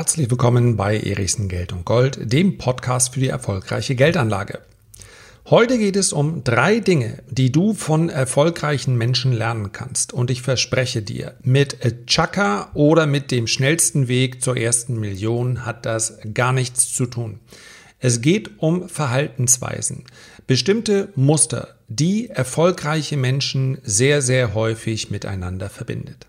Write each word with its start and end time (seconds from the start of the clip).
Herzlich 0.00 0.30
willkommen 0.30 0.78
bei 0.78 0.98
Erichsen 0.98 1.46
Geld 1.46 1.74
und 1.74 1.84
Gold, 1.84 2.32
dem 2.32 2.56
Podcast 2.56 3.12
für 3.12 3.20
die 3.20 3.28
erfolgreiche 3.28 3.94
Geldanlage. 3.94 4.60
Heute 5.50 5.76
geht 5.76 5.94
es 5.94 6.14
um 6.14 6.42
drei 6.42 6.80
Dinge, 6.80 7.22
die 7.28 7.52
du 7.52 7.74
von 7.74 8.08
erfolgreichen 8.08 8.96
Menschen 8.96 9.30
lernen 9.30 9.72
kannst. 9.72 10.14
Und 10.14 10.30
ich 10.30 10.40
verspreche 10.40 11.02
dir, 11.02 11.34
mit 11.42 11.76
Chaka 12.06 12.70
oder 12.72 13.04
mit 13.04 13.30
dem 13.30 13.46
schnellsten 13.46 14.08
Weg 14.08 14.42
zur 14.42 14.56
ersten 14.56 14.98
Million 14.98 15.66
hat 15.66 15.84
das 15.84 16.16
gar 16.32 16.54
nichts 16.54 16.94
zu 16.94 17.04
tun. 17.04 17.38
Es 17.98 18.22
geht 18.22 18.52
um 18.56 18.88
Verhaltensweisen, 18.88 20.04
bestimmte 20.46 21.10
Muster, 21.14 21.76
die 21.88 22.30
erfolgreiche 22.30 23.18
Menschen 23.18 23.76
sehr, 23.82 24.22
sehr 24.22 24.54
häufig 24.54 25.10
miteinander 25.10 25.68
verbindet. 25.68 26.26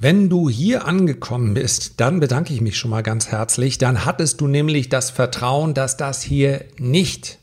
Wenn 0.00 0.28
du 0.28 0.48
hier 0.48 0.86
angekommen 0.86 1.54
bist, 1.54 1.94
dann 1.96 2.20
bedanke 2.20 2.54
ich 2.54 2.60
mich 2.60 2.78
schon 2.78 2.90
mal 2.92 3.02
ganz 3.02 3.28
herzlich. 3.28 3.78
Dann 3.78 4.04
hattest 4.04 4.40
du 4.40 4.46
nämlich 4.46 4.88
das 4.88 5.10
Vertrauen, 5.10 5.74
dass 5.74 5.96
das 5.96 6.22
hier 6.22 6.64
nicht 6.78 7.38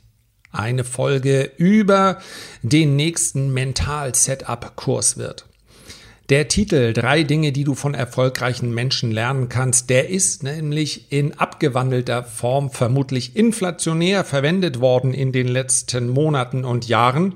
eine 0.53 0.85
Folge 0.85 1.51
über 1.57 2.19
den 2.61 2.95
nächsten 2.95 3.51
Mental-Setup-Kurs 3.53 5.17
wird. 5.17 5.47
Der 6.29 6.47
Titel 6.47 6.93
Drei 6.93 7.23
Dinge, 7.23 7.51
die 7.51 7.65
du 7.65 7.75
von 7.75 7.93
erfolgreichen 7.93 8.73
Menschen 8.73 9.11
lernen 9.11 9.49
kannst, 9.49 9.89
der 9.89 10.09
ist 10.09 10.41
nämlich 10.41 11.11
in 11.11 11.37
abgewandelter 11.37 12.23
Form 12.23 12.71
vermutlich 12.71 13.35
inflationär 13.35 14.23
verwendet 14.23 14.79
worden 14.79 15.13
in 15.13 15.33
den 15.33 15.49
letzten 15.49 16.07
Monaten 16.07 16.63
und 16.63 16.87
Jahren. 16.87 17.35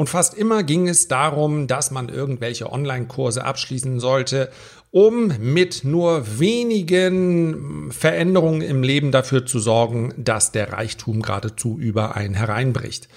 Und 0.00 0.08
fast 0.08 0.32
immer 0.32 0.62
ging 0.62 0.88
es 0.88 1.08
darum, 1.08 1.66
dass 1.66 1.90
man 1.90 2.08
irgendwelche 2.08 2.72
Online-Kurse 2.72 3.44
abschließen 3.44 4.00
sollte, 4.00 4.48
um 4.90 5.30
mit 5.38 5.84
nur 5.84 6.38
wenigen 6.38 7.92
Veränderungen 7.92 8.62
im 8.62 8.82
Leben 8.82 9.12
dafür 9.12 9.44
zu 9.44 9.58
sorgen, 9.58 10.14
dass 10.16 10.52
der 10.52 10.72
Reichtum 10.72 11.20
geradezu 11.20 11.78
über 11.78 12.16
einen 12.16 12.32
hereinbricht. 12.32 13.10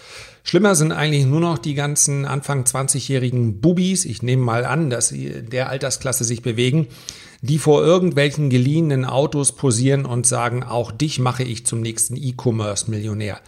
Schlimmer 0.44 0.76
sind 0.76 0.92
eigentlich 0.92 1.26
nur 1.26 1.40
noch 1.40 1.58
die 1.58 1.74
ganzen 1.74 2.26
Anfang 2.26 2.66
20-jährigen 2.66 3.62
Bubis, 3.62 4.04
ich 4.04 4.22
nehme 4.22 4.44
mal 4.44 4.66
an, 4.66 4.90
dass 4.90 5.08
sie 5.08 5.42
der 5.42 5.70
Altersklasse 5.70 6.26
sich 6.26 6.42
bewegen, 6.42 6.90
die 7.42 7.60
vor 7.60 7.82
irgendwelchen 7.82 8.50
geliehenen 8.50 9.06
Autos 9.06 9.54
posieren 9.54 10.06
und 10.06 10.28
sagen, 10.28 10.64
auch 10.64 10.92
dich 10.92 11.18
mache 11.18 11.44
ich 11.44 11.66
zum 11.66 11.80
nächsten 11.80 12.18
E-Commerce-Millionär. 12.18 13.40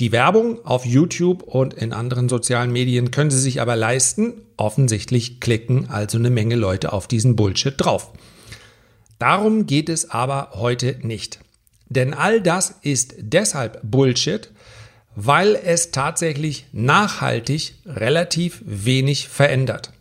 Die 0.00 0.12
Werbung 0.12 0.64
auf 0.64 0.86
YouTube 0.86 1.42
und 1.42 1.74
in 1.74 1.92
anderen 1.92 2.28
sozialen 2.28 2.70
Medien 2.70 3.10
können 3.10 3.30
Sie 3.30 3.40
sich 3.40 3.60
aber 3.60 3.74
leisten. 3.74 4.42
Offensichtlich 4.56 5.40
klicken 5.40 5.90
also 5.90 6.18
eine 6.18 6.30
Menge 6.30 6.54
Leute 6.54 6.92
auf 6.92 7.08
diesen 7.08 7.34
Bullshit 7.34 7.74
drauf. 7.76 8.12
Darum 9.18 9.66
geht 9.66 9.88
es 9.88 10.10
aber 10.10 10.50
heute 10.54 10.98
nicht. 11.02 11.40
Denn 11.88 12.14
all 12.14 12.40
das 12.40 12.76
ist 12.82 13.14
deshalb 13.18 13.80
Bullshit, 13.82 14.52
weil 15.16 15.56
es 15.56 15.90
tatsächlich 15.90 16.66
nachhaltig 16.70 17.74
relativ 17.84 18.62
wenig 18.64 19.26
verändert. 19.26 19.92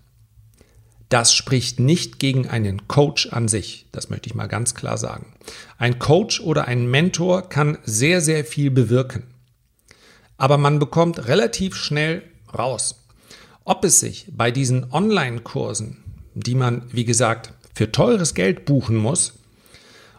Das 1.10 1.34
spricht 1.34 1.80
nicht 1.80 2.20
gegen 2.20 2.48
einen 2.48 2.88
Coach 2.88 3.30
an 3.32 3.48
sich, 3.48 3.88
das 3.94 4.10
möchte 4.12 4.28
ich 4.28 4.36
mal 4.36 4.48
ganz 4.48 4.76
klar 4.76 4.98
sagen. 4.98 5.34
Ein 5.80 5.98
Coach 5.98 6.42
oder 6.42 6.68
ein 6.68 6.86
Mentor 6.86 7.50
kann 7.50 7.80
sehr, 7.84 8.22
sehr 8.22 8.46
viel 8.46 8.70
bewirken. 8.70 9.24
Aber 10.38 10.58
man 10.58 10.80
bekommt 10.80 11.28
relativ 11.28 11.76
schnell 11.76 12.24
raus, 12.58 13.04
ob 13.64 13.84
es 13.84 14.00
sich 14.00 14.28
bei 14.32 14.52
diesen 14.52 14.92
Online-Kursen, 14.92 16.04
die 16.36 16.56
man, 16.56 16.84
wie 16.92 17.06
gesagt, 17.06 17.54
für 17.74 17.92
teures 17.92 18.34
Geld 18.34 18.66
buchen 18.66 18.96
muss, 18.96 19.34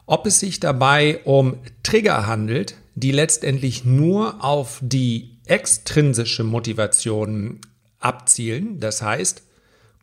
ob 0.06 0.26
es 0.26 0.40
sich 0.40 0.60
dabei 0.60 1.20
um 1.24 1.58
Trigger 1.82 2.26
handelt, 2.26 2.76
die 2.94 3.12
letztendlich 3.12 3.84
nur 3.84 4.42
auf 4.44 4.78
die 4.82 5.38
extrinsische 5.46 6.44
Motivation 6.44 7.60
abzielen. 8.00 8.80
Das 8.80 9.02
heißt, 9.02 9.42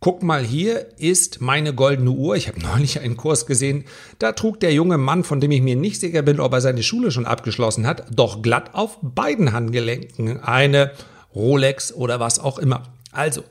guck 0.05 0.21
mal 0.21 0.43
hier 0.45 0.85
ist 0.99 1.41
meine 1.41 1.73
goldene 1.73 2.11
Uhr. 2.11 2.35
Ich 2.35 2.47
habe 2.47 2.59
neulich 2.61 2.99
einen 2.99 3.17
Kurs 3.17 3.47
gesehen, 3.47 3.85
da 4.19 4.33
trug 4.33 4.59
der 4.59 4.71
junge 4.71 4.99
Mann, 4.99 5.23
von 5.23 5.39
dem 5.39 5.49
ich 5.49 5.63
mir 5.63 5.75
nicht 5.75 5.99
sicher 5.99 6.21
bin, 6.21 6.39
ob 6.39 6.53
er 6.53 6.61
seine 6.61 6.83
Schule 6.83 7.09
schon 7.09 7.25
abgeschlossen 7.25 7.87
hat, 7.87 8.05
doch 8.15 8.43
glatt 8.43 8.75
auf 8.75 8.99
beiden 9.01 9.51
Handgelenken 9.51 10.39
eine 10.41 10.91
Rolex 11.33 11.91
oder 11.91 12.19
was 12.19 12.37
auch 12.37 12.59
immer. 12.59 12.83
Also, 13.11 13.45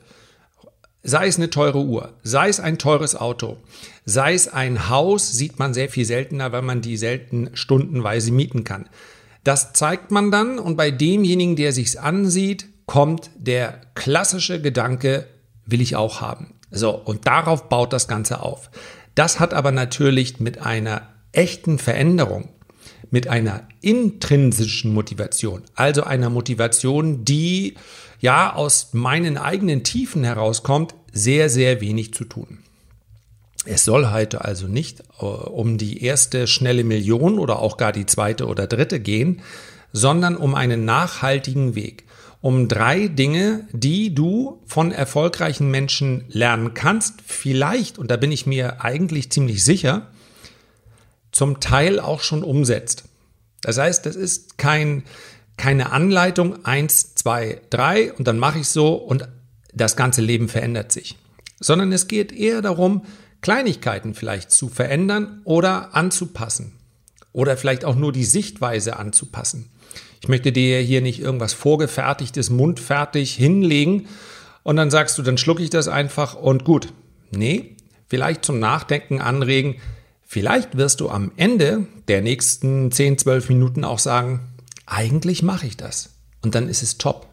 sei 1.03 1.27
es 1.27 1.35
eine 1.35 1.49
teure 1.49 1.79
Uhr, 1.79 2.13
sei 2.23 2.47
es 2.47 2.61
ein 2.61 2.77
teures 2.77 3.17
Auto, 3.17 3.57
sei 4.05 4.33
es 4.33 4.47
ein 4.47 4.87
Haus, 4.87 5.33
sieht 5.33 5.59
man 5.59 5.73
sehr 5.73 5.89
viel 5.89 6.05
seltener, 6.05 6.53
weil 6.53 6.61
man 6.61 6.79
die 6.79 6.95
selten 6.95 7.49
stundenweise 7.53 8.31
mieten 8.31 8.63
kann. 8.63 8.87
Das 9.43 9.73
zeigt 9.73 10.09
man 10.09 10.31
dann 10.31 10.57
und 10.57 10.77
bei 10.77 10.89
demjenigen, 10.89 11.57
der 11.57 11.73
sich's 11.73 11.97
ansieht, 11.97 12.67
kommt 12.85 13.29
der 13.35 13.81
klassische 13.93 14.61
Gedanke, 14.61 15.27
will 15.65 15.81
ich 15.81 15.95
auch 15.95 16.21
haben. 16.21 16.55
So, 16.71 16.91
und 16.91 17.27
darauf 17.27 17.69
baut 17.69 17.93
das 17.93 18.07
Ganze 18.07 18.41
auf. 18.41 18.69
Das 19.15 19.39
hat 19.39 19.53
aber 19.53 19.71
natürlich 19.71 20.39
mit 20.39 20.59
einer 20.59 21.03
echten 21.31 21.79
Veränderung, 21.79 22.49
mit 23.11 23.27
einer 23.27 23.67
intrinsischen 23.81 24.93
Motivation, 24.93 25.63
also 25.75 26.03
einer 26.03 26.29
Motivation, 26.29 27.23
die 27.23 27.75
ja 28.19 28.53
aus 28.53 28.89
meinen 28.93 29.37
eigenen 29.37 29.83
Tiefen 29.83 30.23
herauskommt, 30.23 30.95
sehr, 31.11 31.49
sehr 31.49 31.81
wenig 31.81 32.13
zu 32.13 32.25
tun. 32.25 32.59
Es 33.65 33.83
soll 33.83 34.11
heute 34.11 34.43
also 34.45 34.67
nicht 34.67 35.01
äh, 35.19 35.25
um 35.25 35.77
die 35.77 36.03
erste 36.03 36.45
schnelle 36.47 36.83
Million 36.83 37.39
oder 37.39 37.59
auch 37.59 37.77
gar 37.77 37.91
die 37.91 38.05
zweite 38.05 38.47
oder 38.47 38.67
dritte 38.67 38.99
gehen, 38.99 39.41
sondern 39.91 40.35
um 40.35 40.55
einen 40.55 40.85
nachhaltigen 40.85 41.73
Weg 41.73 42.03
um 42.45 42.67
drei 42.67 43.07
Dinge, 43.07 43.67
die 43.71 44.13
du 44.13 44.61
von 44.67 44.91
erfolgreichen 44.91 45.71
Menschen 45.71 46.25
lernen 46.27 46.75
kannst, 46.75 47.23
vielleicht, 47.25 47.97
und 47.97 48.11
da 48.11 48.17
bin 48.17 48.31
ich 48.31 48.45
mir 48.45 48.83
eigentlich 48.85 49.31
ziemlich 49.31 49.63
sicher, 49.63 50.11
zum 51.31 51.59
Teil 51.59 51.99
auch 51.99 52.21
schon 52.21 52.43
umsetzt. 52.43 53.05
Das 53.61 53.79
heißt, 53.79 54.05
das 54.05 54.15
ist 54.15 54.59
kein, 54.59 55.05
keine 55.57 55.91
Anleitung 55.91 56.63
eins, 56.67 57.15
zwei, 57.15 57.61
drei 57.71 58.13
und 58.13 58.27
dann 58.27 58.37
mache 58.37 58.59
ich 58.59 58.67
so 58.67 58.93
und 58.93 59.27
das 59.73 59.95
ganze 59.95 60.21
Leben 60.21 60.47
verändert 60.47 60.91
sich. 60.91 61.17
Sondern 61.59 61.91
es 61.91 62.07
geht 62.07 62.31
eher 62.31 62.61
darum, 62.61 63.05
Kleinigkeiten 63.41 64.13
vielleicht 64.13 64.51
zu 64.51 64.69
verändern 64.69 65.41
oder 65.45 65.95
anzupassen. 65.95 66.73
Oder 67.33 67.57
vielleicht 67.57 67.85
auch 67.85 67.95
nur 67.95 68.11
die 68.11 68.23
Sichtweise 68.23 68.97
anzupassen. 68.97 69.71
Ich 70.25 70.29
möchte 70.29 70.51
dir 70.51 70.79
hier 70.79 71.01
nicht 71.01 71.19
irgendwas 71.19 71.53
vorgefertigtes, 71.53 72.49
mundfertig 72.49 73.35
hinlegen 73.35 74.07
und 74.63 74.75
dann 74.75 74.89
sagst 74.89 75.19
du, 75.19 75.21
dann 75.21 75.37
schlucke 75.37 75.61
ich 75.61 75.69
das 75.69 75.87
einfach 75.87 76.33
und 76.33 76.63
gut. 76.63 76.91
Nee, 77.29 77.75
vielleicht 78.07 78.43
zum 78.43 78.57
Nachdenken 78.57 79.21
anregen. 79.21 79.75
Vielleicht 80.23 80.77
wirst 80.77 80.99
du 80.99 81.11
am 81.11 81.31
Ende 81.37 81.85
der 82.07 82.23
nächsten 82.23 82.91
10, 82.91 83.19
12 83.19 83.49
Minuten 83.49 83.83
auch 83.83 83.99
sagen, 83.99 84.39
eigentlich 84.87 85.43
mache 85.43 85.67
ich 85.67 85.77
das. 85.77 86.15
Und 86.41 86.55
dann 86.55 86.69
ist 86.69 86.81
es 86.81 86.97
top. 86.97 87.27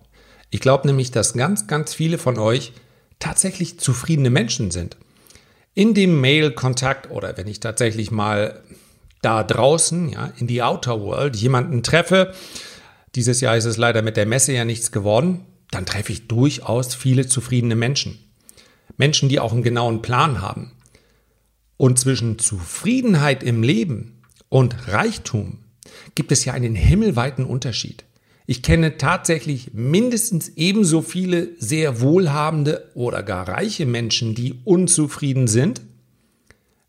Ich 0.51 0.61
glaube 0.61 0.87
nämlich, 0.87 1.11
dass 1.11 1.33
ganz, 1.33 1.67
ganz 1.67 1.95
viele 1.95 2.19
von 2.19 2.39
euch 2.39 2.75
tatsächlich 3.19 3.81
zufriedene 3.81 4.29
Menschen 4.29 4.71
sind. 4.71 4.99
In 5.73 5.95
dem 5.95 6.21
Mail-Kontakt 6.21 7.11
oder 7.11 7.39
wenn 7.39 7.49
ich 7.49 7.59
tatsächlich 7.59 8.11
mal 8.11 8.61
da 9.23 9.45
draußen, 9.45 10.11
ja, 10.11 10.31
in 10.37 10.47
die 10.47 10.63
Outer 10.63 11.01
World 11.01 11.37
jemanden 11.37 11.83
treffe, 11.83 12.35
dieses 13.15 13.41
Jahr 13.41 13.57
ist 13.57 13.65
es 13.65 13.77
leider 13.77 14.03
mit 14.03 14.17
der 14.17 14.27
Messe 14.27 14.53
ja 14.53 14.65
nichts 14.65 14.93
geworden. 14.93 15.45
Dann 15.71 15.87
treffe 15.87 16.13
ich 16.13 16.29
durchaus 16.29 16.95
viele 16.95 17.27
zufriedene 17.27 17.77
Menschen. 17.77 18.19
Menschen, 18.97 19.29
die 19.29 19.41
auch 19.41 19.53
einen 19.53 19.63
genauen 19.63 20.03
Plan 20.03 20.41
haben. 20.41 20.73
Und 21.77 21.99
zwischen 21.99 22.39
Zufriedenheit 22.39 23.43
im 23.43 23.63
Leben 23.63 24.23
und 24.49 24.89
Reichtum 24.89 25.59
gibt 26.15 26.33
es 26.33 26.45
ja 26.45 26.53
einen 26.53 26.75
himmelweiten 26.75 27.45
Unterschied. 27.45 28.05
Ich 28.47 28.63
kenne 28.63 28.99
tatsächlich 28.99 29.73
mindestens 29.73 30.51
ebenso 30.57 31.01
viele 31.01 31.51
sehr 31.59 32.01
wohlhabende 32.01 32.91
oder 32.95 33.23
gar 33.23 33.49
reiche 33.49 33.87
Menschen, 33.87 34.35
die 34.35 34.61
unzufrieden 34.65 35.49
sind, 35.49 35.81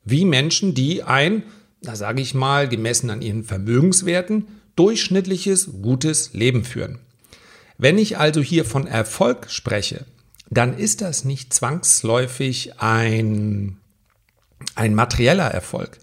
wie 0.03 0.25
Menschen, 0.25 0.73
die 0.73 1.03
ein, 1.03 1.43
da 1.81 1.95
sage 1.95 2.21
ich 2.21 2.33
mal, 2.33 2.67
gemessen 2.67 3.09
an 3.09 3.21
ihren 3.21 3.43
Vermögenswerten, 3.43 4.47
durchschnittliches, 4.75 5.69
gutes 5.81 6.33
Leben 6.33 6.63
führen. 6.63 6.99
Wenn 7.77 7.97
ich 7.97 8.17
also 8.17 8.41
hier 8.41 8.65
von 8.65 8.87
Erfolg 8.87 9.49
spreche, 9.49 10.05
dann 10.49 10.77
ist 10.77 11.01
das 11.01 11.25
nicht 11.25 11.53
zwangsläufig 11.53 12.79
ein, 12.79 13.77
ein 14.75 14.95
materieller 14.95 15.47
Erfolg. 15.47 15.99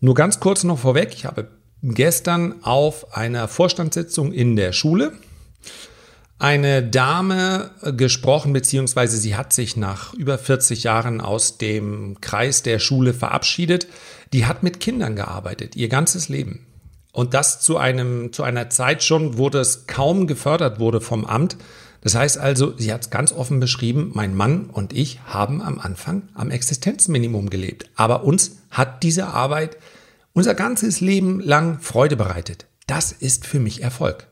Nur 0.00 0.14
ganz 0.14 0.40
kurz 0.40 0.64
noch 0.64 0.78
vorweg, 0.78 1.10
ich 1.12 1.24
habe 1.24 1.48
gestern 1.82 2.62
auf 2.62 3.16
einer 3.16 3.48
Vorstandssitzung 3.48 4.32
in 4.32 4.56
der 4.56 4.72
Schule 4.72 5.12
eine 6.42 6.82
Dame 6.82 7.70
gesprochen, 7.96 8.52
beziehungsweise 8.52 9.16
sie 9.16 9.36
hat 9.36 9.52
sich 9.52 9.76
nach 9.76 10.12
über 10.14 10.38
40 10.38 10.82
Jahren 10.82 11.20
aus 11.20 11.56
dem 11.56 12.20
Kreis 12.20 12.64
der 12.64 12.80
Schule 12.80 13.14
verabschiedet. 13.14 13.86
Die 14.32 14.44
hat 14.44 14.64
mit 14.64 14.80
Kindern 14.80 15.14
gearbeitet, 15.14 15.76
ihr 15.76 15.88
ganzes 15.88 16.28
Leben. 16.28 16.66
Und 17.12 17.34
das 17.34 17.60
zu 17.60 17.76
einem, 17.76 18.32
zu 18.32 18.42
einer 18.42 18.70
Zeit 18.70 19.02
schon, 19.02 19.36
wo 19.38 19.50
das 19.50 19.86
kaum 19.86 20.26
gefördert 20.26 20.80
wurde 20.80 21.00
vom 21.00 21.24
Amt. 21.26 21.56
Das 22.00 22.14
heißt 22.14 22.38
also, 22.38 22.76
sie 22.76 22.92
hat 22.92 23.02
es 23.02 23.10
ganz 23.10 23.32
offen 23.32 23.60
beschrieben, 23.60 24.10
mein 24.14 24.34
Mann 24.34 24.70
und 24.70 24.92
ich 24.92 25.20
haben 25.26 25.62
am 25.62 25.78
Anfang 25.78 26.28
am 26.34 26.50
Existenzminimum 26.50 27.50
gelebt. 27.50 27.88
Aber 27.94 28.24
uns 28.24 28.56
hat 28.70 29.02
diese 29.02 29.26
Arbeit 29.26 29.76
unser 30.32 30.54
ganzes 30.54 31.00
Leben 31.00 31.40
lang 31.40 31.78
Freude 31.80 32.16
bereitet. 32.16 32.66
Das 32.86 33.12
ist 33.12 33.46
für 33.46 33.60
mich 33.60 33.82
Erfolg. 33.82 34.26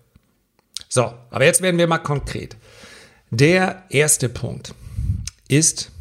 So, 0.88 1.12
aber 1.30 1.44
jetzt 1.44 1.62
werden 1.62 1.78
wir 1.78 1.86
mal 1.86 1.98
konkret. 1.98 2.56
Der 3.30 3.84
erste 3.90 4.28
Punkt 4.28 4.74
ist 5.46 5.92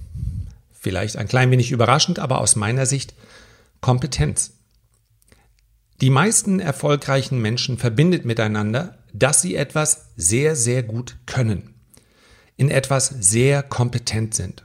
vielleicht 0.72 1.18
ein 1.18 1.28
klein 1.28 1.52
wenig 1.52 1.72
überraschend, 1.72 2.18
aber 2.18 2.40
aus 2.40 2.56
meiner 2.56 2.86
Sicht 2.86 3.14
Kompetenz. 3.82 4.54
Die 6.02 6.10
meisten 6.10 6.62
erfolgreichen 6.62 7.42
Menschen 7.42 7.78
verbindet 7.78 8.24
miteinander, 8.24 9.00
dass 9.14 9.42
sie 9.42 9.56
etwas 9.56 10.12
sehr, 10.16 10.56
sehr 10.56 10.82
gut 10.82 11.18
können, 11.26 11.74
in 12.56 12.70
etwas 12.70 13.08
sehr 13.20 13.64
kompetent 13.64 14.34
sind. 14.34 14.64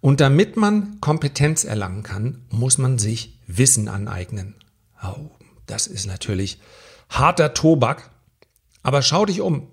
Und 0.00 0.20
damit 0.20 0.56
man 0.56 1.00
Kompetenz 1.00 1.64
erlangen 1.64 2.02
kann, 2.02 2.42
muss 2.50 2.76
man 2.78 2.98
sich 2.98 3.38
Wissen 3.46 3.88
aneignen. 3.88 4.56
Oh, 5.02 5.30
das 5.66 5.86
ist 5.86 6.06
natürlich 6.06 6.58
harter 7.08 7.54
Tobak, 7.54 8.10
aber 8.82 9.02
schau 9.02 9.26
dich 9.26 9.40
um. 9.40 9.68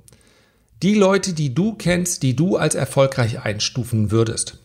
Die 0.83 0.93
Leute, 0.93 1.33
die 1.33 1.53
du 1.53 1.73
kennst, 1.73 2.21
die 2.21 2.35
du 2.35 2.57
als 2.57 2.75
erfolgreich 2.75 3.39
einstufen 3.39 4.11
würdest, 4.11 4.59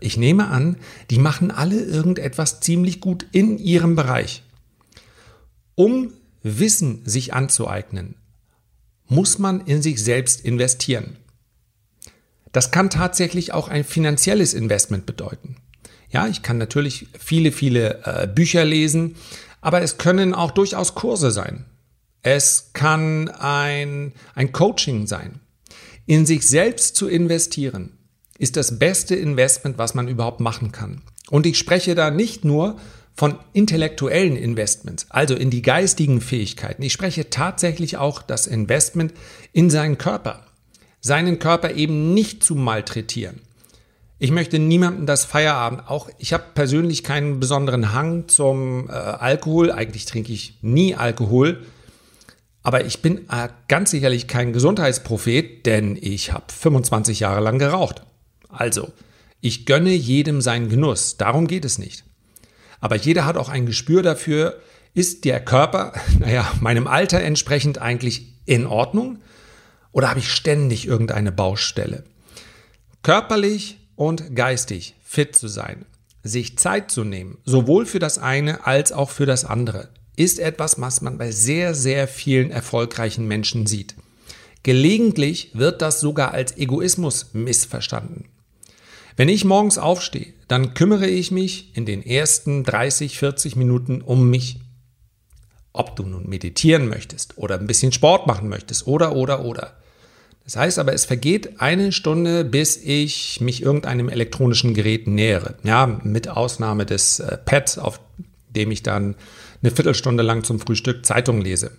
ich 0.00 0.16
nehme 0.16 0.48
an, 0.48 0.76
die 1.10 1.18
machen 1.18 1.50
alle 1.50 1.80
irgendetwas 1.80 2.60
ziemlich 2.60 3.00
gut 3.00 3.26
in 3.32 3.58
ihrem 3.58 3.96
Bereich. 3.96 4.42
Um 5.76 6.14
Wissen 6.42 7.02
sich 7.04 7.34
anzueignen, 7.34 8.16
muss 9.08 9.38
man 9.38 9.60
in 9.60 9.82
sich 9.82 10.02
selbst 10.02 10.40
investieren. 10.40 11.18
Das 12.50 12.70
kann 12.70 12.88
tatsächlich 12.88 13.52
auch 13.52 13.68
ein 13.68 13.84
finanzielles 13.84 14.54
Investment 14.54 15.04
bedeuten. 15.04 15.56
Ja, 16.08 16.28
ich 16.28 16.42
kann 16.42 16.56
natürlich 16.56 17.08
viele, 17.18 17.52
viele 17.52 18.02
äh, 18.04 18.26
Bücher 18.26 18.64
lesen, 18.64 19.16
aber 19.60 19.82
es 19.82 19.98
können 19.98 20.32
auch 20.32 20.50
durchaus 20.50 20.94
Kurse 20.94 21.30
sein. 21.30 21.66
Es 22.22 22.70
kann 22.72 23.28
ein, 23.28 24.12
ein 24.34 24.52
Coaching 24.52 25.06
sein. 25.06 25.40
In 26.06 26.24
sich 26.24 26.48
selbst 26.48 26.96
zu 26.96 27.06
investieren 27.06 27.98
ist 28.38 28.56
das 28.56 28.78
beste 28.78 29.14
Investment, 29.14 29.76
was 29.76 29.94
man 29.94 30.08
überhaupt 30.08 30.40
machen 30.40 30.72
kann. 30.72 31.02
Und 31.28 31.44
ich 31.44 31.58
spreche 31.58 31.94
da 31.94 32.10
nicht 32.10 32.44
nur 32.44 32.78
von 33.16 33.38
intellektuellen 33.54 34.36
Investments, 34.36 35.06
also 35.10 35.34
in 35.34 35.50
die 35.50 35.62
geistigen 35.62 36.20
Fähigkeiten. 36.20 36.82
Ich 36.82 36.92
spreche 36.92 37.30
tatsächlich 37.30 37.96
auch 37.96 38.22
das 38.22 38.46
Investment 38.46 39.14
in 39.52 39.70
seinen 39.70 39.96
Körper. 39.96 40.44
Seinen 41.00 41.38
Körper 41.38 41.72
eben 41.72 42.12
nicht 42.12 42.44
zu 42.44 42.54
malträtieren. 42.54 43.40
Ich 44.18 44.30
möchte 44.30 44.58
niemandem 44.58 45.06
das 45.06 45.24
Feierabend, 45.24 45.88
auch 45.88 46.08
ich 46.18 46.32
habe 46.32 46.44
persönlich 46.54 47.04
keinen 47.04 47.38
besonderen 47.38 47.92
Hang 47.92 48.28
zum 48.28 48.88
äh, 48.88 48.92
Alkohol, 48.92 49.70
eigentlich 49.70 50.06
trinke 50.06 50.32
ich 50.32 50.58
nie 50.62 50.94
Alkohol, 50.94 51.62
aber 52.62 52.84
ich 52.84 53.02
bin 53.02 53.28
äh, 53.30 53.48
ganz 53.68 53.90
sicherlich 53.90 54.26
kein 54.26 54.52
Gesundheitsprophet, 54.52 55.66
denn 55.66 55.98
ich 56.00 56.32
habe 56.32 56.46
25 56.48 57.20
Jahre 57.20 57.40
lang 57.40 57.58
geraucht. 57.58 58.02
Also, 58.48 58.88
ich 59.40 59.66
gönne 59.66 59.92
jedem 59.92 60.40
seinen 60.40 60.70
Genuss, 60.70 61.18
darum 61.18 61.46
geht 61.46 61.66
es 61.66 61.78
nicht. 61.78 62.04
Aber 62.80 62.96
jeder 62.96 63.24
hat 63.24 63.36
auch 63.36 63.48
ein 63.48 63.66
Gespür 63.66 64.02
dafür, 64.02 64.60
ist 64.94 65.24
der 65.24 65.44
Körper, 65.44 65.92
naja, 66.18 66.50
meinem 66.60 66.86
Alter 66.86 67.20
entsprechend 67.20 67.78
eigentlich 67.78 68.32
in 68.46 68.66
Ordnung 68.66 69.18
oder 69.92 70.10
habe 70.10 70.20
ich 70.20 70.30
ständig 70.30 70.86
irgendeine 70.86 71.32
Baustelle? 71.32 72.04
Körperlich 73.02 73.78
und 73.94 74.34
geistig 74.34 74.94
fit 75.04 75.36
zu 75.36 75.48
sein, 75.48 75.86
sich 76.22 76.58
Zeit 76.58 76.90
zu 76.90 77.04
nehmen, 77.04 77.38
sowohl 77.44 77.86
für 77.86 77.98
das 77.98 78.18
eine 78.18 78.66
als 78.66 78.92
auch 78.92 79.10
für 79.10 79.26
das 79.26 79.44
andere, 79.44 79.88
ist 80.16 80.38
etwas, 80.38 80.80
was 80.80 81.02
man 81.02 81.18
bei 81.18 81.30
sehr, 81.30 81.74
sehr 81.74 82.08
vielen 82.08 82.50
erfolgreichen 82.50 83.26
Menschen 83.26 83.66
sieht. 83.66 83.94
Gelegentlich 84.62 85.50
wird 85.54 85.82
das 85.82 86.00
sogar 86.00 86.32
als 86.32 86.56
Egoismus 86.56 87.30
missverstanden. 87.32 88.24
Wenn 89.16 89.28
ich 89.30 89.44
morgens 89.44 89.78
aufstehe, 89.78 90.34
dann 90.46 90.74
kümmere 90.74 91.06
ich 91.06 91.30
mich 91.30 91.74
in 91.74 91.86
den 91.86 92.04
ersten 92.04 92.64
30, 92.64 93.18
40 93.18 93.56
Minuten 93.56 94.02
um 94.02 94.28
mich. 94.28 94.60
Ob 95.72 95.96
du 95.96 96.04
nun 96.04 96.28
meditieren 96.28 96.88
möchtest 96.88 97.38
oder 97.38 97.58
ein 97.58 97.66
bisschen 97.66 97.92
Sport 97.92 98.26
machen 98.26 98.48
möchtest 98.48 98.86
oder, 98.86 99.16
oder, 99.16 99.44
oder. 99.44 99.72
Das 100.44 100.56
heißt 100.56 100.78
aber, 100.78 100.92
es 100.92 101.04
vergeht 101.04 101.60
eine 101.60 101.92
Stunde, 101.92 102.44
bis 102.44 102.76
ich 102.76 103.40
mich 103.40 103.62
irgendeinem 103.62 104.08
elektronischen 104.08 104.74
Gerät 104.74 105.06
nähere. 105.08 105.56
Ja, 105.64 105.86
mit 106.02 106.28
Ausnahme 106.28 106.86
des 106.86 107.18
äh, 107.18 107.36
Pads, 107.36 107.78
auf 107.78 108.00
dem 108.50 108.70
ich 108.70 108.82
dann 108.82 109.16
eine 109.62 109.70
Viertelstunde 109.70 110.22
lang 110.22 110.44
zum 110.44 110.60
Frühstück 110.60 111.04
Zeitung 111.04 111.40
lese. 111.40 111.72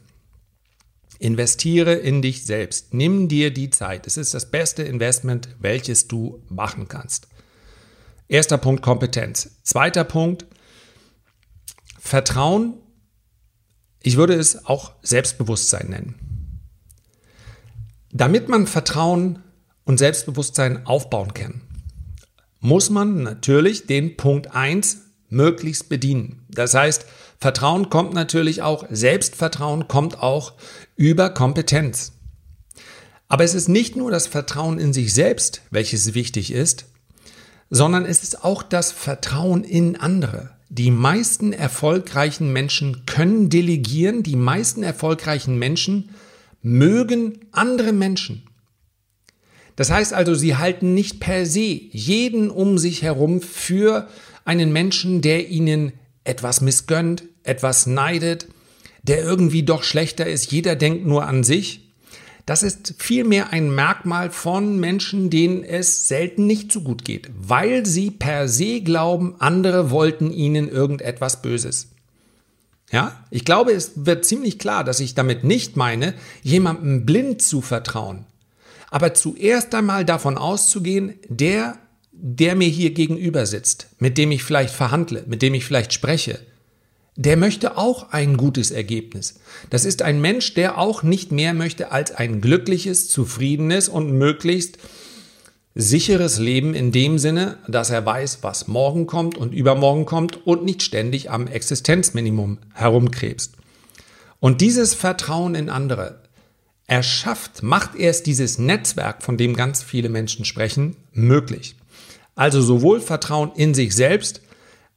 Investiere 1.20 1.94
in 1.94 2.22
dich 2.22 2.46
selbst. 2.46 2.94
Nimm 2.94 3.28
dir 3.28 3.52
die 3.52 3.70
Zeit. 3.70 4.08
Es 4.08 4.18
ist 4.18 4.34
das 4.34 4.52
beste 4.52 4.84
Investment, 4.84 5.50
welches 5.60 6.08
du 6.08 6.44
machen 6.48 6.88
kannst. 6.88 7.28
Erster 8.28 8.58
Punkt 8.58 8.82
Kompetenz. 8.82 9.58
Zweiter 9.64 10.04
Punkt 10.04 10.46
Vertrauen. 12.00 12.76
Ich 14.02 14.18
würde 14.18 14.36
es 14.36 14.66
auch 14.66 14.94
Selbstbewusstsein 15.02 15.90
nennen. 15.90 16.62
Damit 18.12 18.48
man 18.48 18.68
Vertrauen 18.68 19.44
und 19.84 19.98
Selbstbewusstsein 19.98 20.86
aufbauen 20.86 21.34
kann, 21.34 21.62
muss 22.60 22.90
man 22.90 23.24
natürlich 23.24 23.88
den 23.88 24.18
Punkt 24.18 24.54
1 24.56 25.07
möglichst 25.30 25.90
bedienen. 25.90 26.46
Das 26.50 26.74
heißt, 26.74 27.06
Vertrauen 27.40 27.90
kommt 27.90 28.14
natürlich 28.14 28.62
auch, 28.62 28.86
Selbstvertrauen 28.90 29.88
kommt 29.88 30.20
auch 30.20 30.54
über 30.96 31.30
Kompetenz. 31.30 32.14
Aber 33.28 33.44
es 33.44 33.54
ist 33.54 33.68
nicht 33.68 33.96
nur 33.96 34.10
das 34.10 34.28
Vertrauen 34.28 34.80
in 34.80 34.94
sich 34.94 35.14
selbst, 35.14 35.62
welches 35.70 36.14
wichtig 36.14 36.52
ist, 36.52 36.86
sondern 37.70 38.06
es 38.06 38.24
ist 38.24 38.44
auch 38.44 38.64
das 38.64 38.92
Vertrauen 38.92 39.64
in 39.64 39.98
andere. 39.98 40.52
Die 40.70 40.92
meisten 40.92 41.54
erfolgreichen 41.54 42.52
Menschen 42.52 43.06
können 43.06 43.50
delegieren, 43.50 44.24
die 44.24 44.36
meisten 44.36 44.84
erfolgreichen 44.84 45.58
Menschen 45.58 46.10
mögen 46.62 47.40
andere 47.52 47.94
Menschen. 47.94 48.44
Das 49.76 49.92
heißt 49.92 50.14
also, 50.14 50.34
sie 50.34 50.56
halten 50.56 50.94
nicht 50.94 51.20
per 51.20 51.46
se 51.46 51.80
jeden 51.92 52.50
um 52.50 52.78
sich 52.78 53.04
herum 53.04 53.42
für 53.42 54.08
einen 54.48 54.72
Menschen, 54.72 55.22
der 55.22 55.50
ihnen 55.50 55.94
etwas 56.24 56.62
missgönnt, 56.62 57.24
etwas 57.44 57.86
neidet, 57.86 58.48
der 59.04 59.22
irgendwie 59.24 59.64
doch 59.64 59.84
schlechter 59.84 60.26
ist. 60.26 60.52
Jeder 60.52 60.76
denkt 60.76 61.06
nur 61.06 61.26
an 61.26 61.44
sich. 61.44 61.94
Das 62.46 62.64
ist 62.64 62.96
vielmehr 62.98 63.52
ein 63.52 63.76
Merkmal 63.76 64.32
von 64.32 64.80
Menschen, 64.80 65.30
denen 65.30 65.64
es 65.64 66.08
selten 66.08 66.48
nicht 66.48 66.72
so 66.72 66.82
gut 66.82 67.04
geht, 67.04 67.30
weil 67.38 67.86
sie 67.86 68.10
per 68.10 68.48
se 68.48 68.80
glauben, 68.80 69.36
andere 69.40 69.92
wollten 69.92 70.32
ihnen 70.32 70.70
irgendetwas 70.70 71.42
Böses. 71.42 71.90
Ja, 72.90 73.26
ich 73.32 73.44
glaube, 73.44 73.74
es 73.74 74.06
wird 74.06 74.24
ziemlich 74.24 74.60
klar, 74.60 74.86
dass 74.86 75.02
ich 75.02 75.14
damit 75.14 75.44
nicht 75.44 75.76
meine, 75.76 76.14
jemandem 76.42 77.06
blind 77.06 77.42
zu 77.42 77.60
vertrauen, 77.60 78.26
aber 78.90 79.14
zuerst 79.14 79.76
einmal 79.76 80.06
davon 80.06 80.38
auszugehen, 80.38 81.16
der, 81.28 81.78
der 82.20 82.56
mir 82.56 82.68
hier 82.68 82.92
gegenüber 82.92 83.46
sitzt, 83.46 83.88
mit 84.00 84.18
dem 84.18 84.32
ich 84.32 84.44
vielleicht 84.44 84.74
verhandle, 84.74 85.24
mit 85.28 85.42
dem 85.42 85.54
ich 85.54 85.66
vielleicht 85.66 85.94
spreche, 85.94 86.40
der 87.16 87.36
möchte 87.36 87.78
auch 87.78 88.12
ein 88.12 88.38
gutes 88.38 88.70
Ergebnis. 88.70 89.40
Das 89.72 89.86
ist 89.86 90.04
ein 90.04 90.22
Mensch, 90.22 90.54
der 90.54 90.78
auch 90.78 91.02
nicht 91.02 91.32
mehr 91.32 91.54
möchte 91.54 91.92
als 91.92 92.12
ein 92.12 92.42
glückliches, 92.42 93.10
zufriedenes 93.10 93.90
und 93.90 94.12
möglichst 94.12 94.78
sicheres 95.74 96.38
Leben 96.38 96.74
in 96.74 96.92
dem 96.92 97.20
Sinne, 97.20 97.58
dass 97.68 97.90
er 97.90 98.06
weiß, 98.06 98.40
was 98.42 98.68
morgen 98.68 99.08
kommt 99.08 99.38
und 99.38 99.54
übermorgen 99.54 100.06
kommt 100.06 100.46
und 100.46 100.64
nicht 100.64 100.82
ständig 100.84 101.30
am 101.30 101.48
Existenzminimum 101.48 102.60
herumkrebst. 102.74 103.54
Und 104.40 104.62
dieses 104.62 104.94
Vertrauen 104.94 105.56
in 105.56 105.70
andere 105.70 106.22
erschafft, 106.88 107.64
macht 107.64 107.96
erst 107.96 108.26
dieses 108.28 108.58
Netzwerk, 108.58 109.22
von 109.22 109.38
dem 109.38 109.56
ganz 109.56 109.84
viele 109.84 110.10
Menschen 110.10 110.46
sprechen, 110.46 110.96
möglich. 111.14 111.76
Also 112.38 112.62
sowohl 112.62 113.02
Vertrauen 113.02 113.52
in 113.56 113.74
sich 113.74 113.94
selbst 113.96 114.42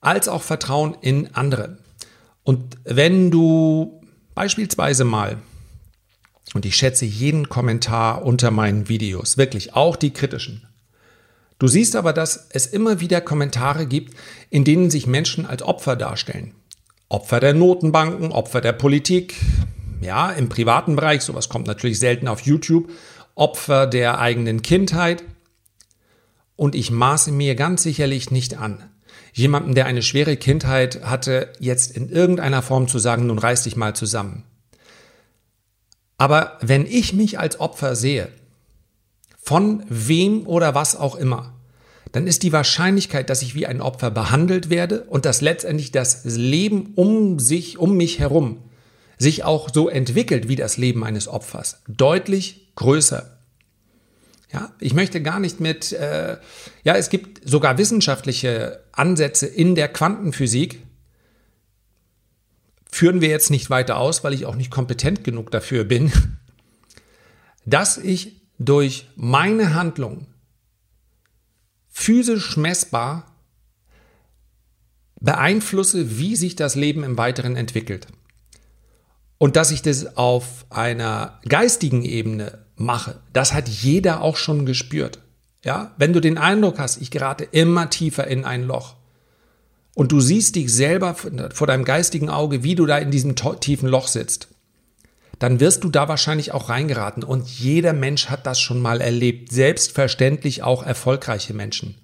als 0.01 0.29
auch 0.29 0.43
Vertrauen 0.43 0.97
in 1.01 1.35
andere. 1.35 1.79
Und 2.45 2.77
wenn 2.85 3.31
du 3.31 4.01
beispielsweise 4.35 5.05
mal 5.05 5.39
Und 6.53 6.67
ich 6.67 6.75
schätze 6.75 7.05
jeden 7.05 7.49
Kommentar 7.49 8.25
unter 8.25 8.51
meinen 8.51 8.89
Videos, 8.89 9.39
wirklich 9.39 9.75
auch 9.75 9.95
die 9.95 10.13
kritischen. 10.13 10.67
Du 11.61 11.69
siehst 11.69 11.95
aber, 11.95 12.13
dass 12.13 12.49
es 12.51 12.67
immer 12.67 12.99
wieder 13.01 13.21
Kommentare 13.21 13.87
gibt, 13.87 14.17
in 14.49 14.65
denen 14.65 14.91
sich 14.91 15.07
Menschen 15.07 15.47
als 15.47 15.63
Opfer 15.63 15.95
darstellen. 15.95 16.55
Opfer 17.09 17.39
der 17.39 17.55
Notenbanken, 17.55 18.33
Opfer 18.33 18.61
der 18.61 18.73
Politik, 18.73 19.37
ja, 20.01 20.33
im 20.33 20.49
privaten 20.49 20.97
Bereich, 20.97 21.23
sowas 21.23 21.49
kommt 21.49 21.69
natürlich 21.69 22.01
selten 22.01 22.27
auf 22.27 22.41
YouTube, 22.41 22.91
Opfer 23.37 23.87
der 23.87 24.19
eigenen 24.19 24.63
Kindheit. 24.63 25.23
Und 26.61 26.75
ich 26.75 26.91
maße 26.91 27.33
mir 27.33 27.55
ganz 27.55 27.85
sicherlich 27.85 28.31
nicht 28.31 28.59
an, 28.59 28.85
jemandem, 29.33 29.75
der 29.75 29.87
eine 29.87 30.03
schwere 30.03 30.37
Kindheit 30.37 31.03
hatte, 31.05 31.49
jetzt 31.59 31.97
in 31.97 32.11
irgendeiner 32.11 32.61
Form 32.61 32.87
zu 32.87 32.99
sagen, 32.99 33.29
nun 33.29 33.39
reiß 33.39 33.63
dich 33.63 33.77
mal 33.77 33.97
zusammen. 33.97 34.45
Aber 36.19 36.59
wenn 36.61 36.85
ich 36.85 37.15
mich 37.15 37.39
als 37.39 37.61
Opfer 37.61 37.97
sehe, 37.97 38.29
von 39.41 39.85
wem 39.89 40.47
oder 40.47 40.75
was 40.75 40.97
auch 40.97 41.15
immer, 41.15 41.55
dann 42.13 42.27
ist 42.27 42.43
die 42.43 42.53
Wahrscheinlichkeit, 42.53 43.31
dass 43.31 43.41
ich 43.41 43.55
wie 43.55 43.67
ein 43.67 43.81
Opfer 43.81 44.11
behandelt 44.11 44.69
werde 44.69 45.05
und 45.05 45.25
dass 45.25 45.41
letztendlich 45.41 45.93
das 45.93 46.27
Leben 46.27 46.93
um 46.95 47.39
sich, 47.39 47.79
um 47.79 47.97
mich 47.97 48.19
herum 48.19 48.59
sich 49.17 49.45
auch 49.45 49.71
so 49.73 49.89
entwickelt 49.89 50.47
wie 50.49 50.57
das 50.57 50.77
Leben 50.77 51.05
eines 51.05 51.27
Opfers, 51.27 51.81
deutlich 51.89 52.71
größer. 52.75 53.40
Ja, 54.53 54.73
ich 54.81 54.95
möchte 54.95 55.23
gar 55.23 55.39
nicht 55.39 55.61
mit, 55.61 55.93
äh, 55.93 56.37
ja, 56.83 56.97
es 56.97 57.09
gibt 57.09 57.49
sogar 57.49 57.79
wissenschaftliche 57.79 58.83
Ansätze 58.93 59.47
in 59.47 59.77
der 59.77 59.89
Quantenphysik, 59.89 60.83
führen 62.91 63.21
wir 63.21 63.29
jetzt 63.29 63.51
nicht 63.51 63.71
weiter 63.71 63.97
aus, 63.97 64.25
weil 64.25 64.35
ich 64.35 64.47
auch 64.47 64.57
nicht 64.57 64.71
kompetent 64.71 65.23
genug 65.23 65.53
dafür 65.53 65.85
bin, 65.85 66.13
dass 67.65 67.97
ich 67.97 68.41
durch 68.59 69.09
meine 69.15 69.75
Handlung 69.75 70.27
physisch 71.89 72.57
messbar 72.57 73.37
beeinflusse, 75.21 76.19
wie 76.19 76.35
sich 76.35 76.57
das 76.57 76.75
Leben 76.75 77.05
im 77.05 77.19
Weiteren 77.19 77.55
entwickelt. 77.55 78.09
Und 79.39 79.57
dass 79.57 79.71
ich 79.71 79.83
das 79.83 80.17
auf 80.17 80.67
einer 80.71 81.41
geistigen 81.49 82.03
Ebene 82.03 82.67
mache, 82.81 83.21
das 83.33 83.53
hat 83.53 83.69
jeder 83.69 84.23
auch 84.23 84.37
schon 84.37 84.67
gespürt. 84.67 85.21
Ja, 85.63 85.95
wenn 85.99 86.13
du 86.13 86.21
den 86.21 86.39
Eindruck 86.39 86.79
hast, 86.79 87.01
ich 87.03 87.11
gerate 87.11 87.45
immer 87.45 87.91
tiefer 87.91 88.27
in 88.27 88.45
ein 88.45 88.65
Loch 88.65 88.97
und 89.95 90.11
du 90.13 90.21
siehst 90.21 90.57
dich 90.57 90.73
selber 90.73 91.15
vor 91.15 91.67
deinem 91.67 91.85
geistigen 91.85 92.31
Auge, 92.31 92.63
wie 92.63 92.75
du 92.75 92.87
da 92.87 92.99
in 92.99 93.11
diesem 93.11 93.35
tiefen 93.37 93.89
Loch 93.89 94.09
sitzt, 94.09 94.49
dann 95.39 95.59
wirst 95.59 95.85
du 95.85 95.91
da 95.91 96.09
wahrscheinlich 96.09 96.53
auch 96.53 96.69
reingeraten. 96.69 97.25
Und 97.25 97.49
jeder 97.49 97.93
Mensch 97.93 98.29
hat 98.29 98.47
das 98.47 98.61
schon 98.61 98.81
mal 98.81 99.01
erlebt. 99.01 99.51
Selbstverständlich 99.51 100.63
auch 100.63 100.83
erfolgreiche 100.83 101.55
Menschen. 101.55 101.97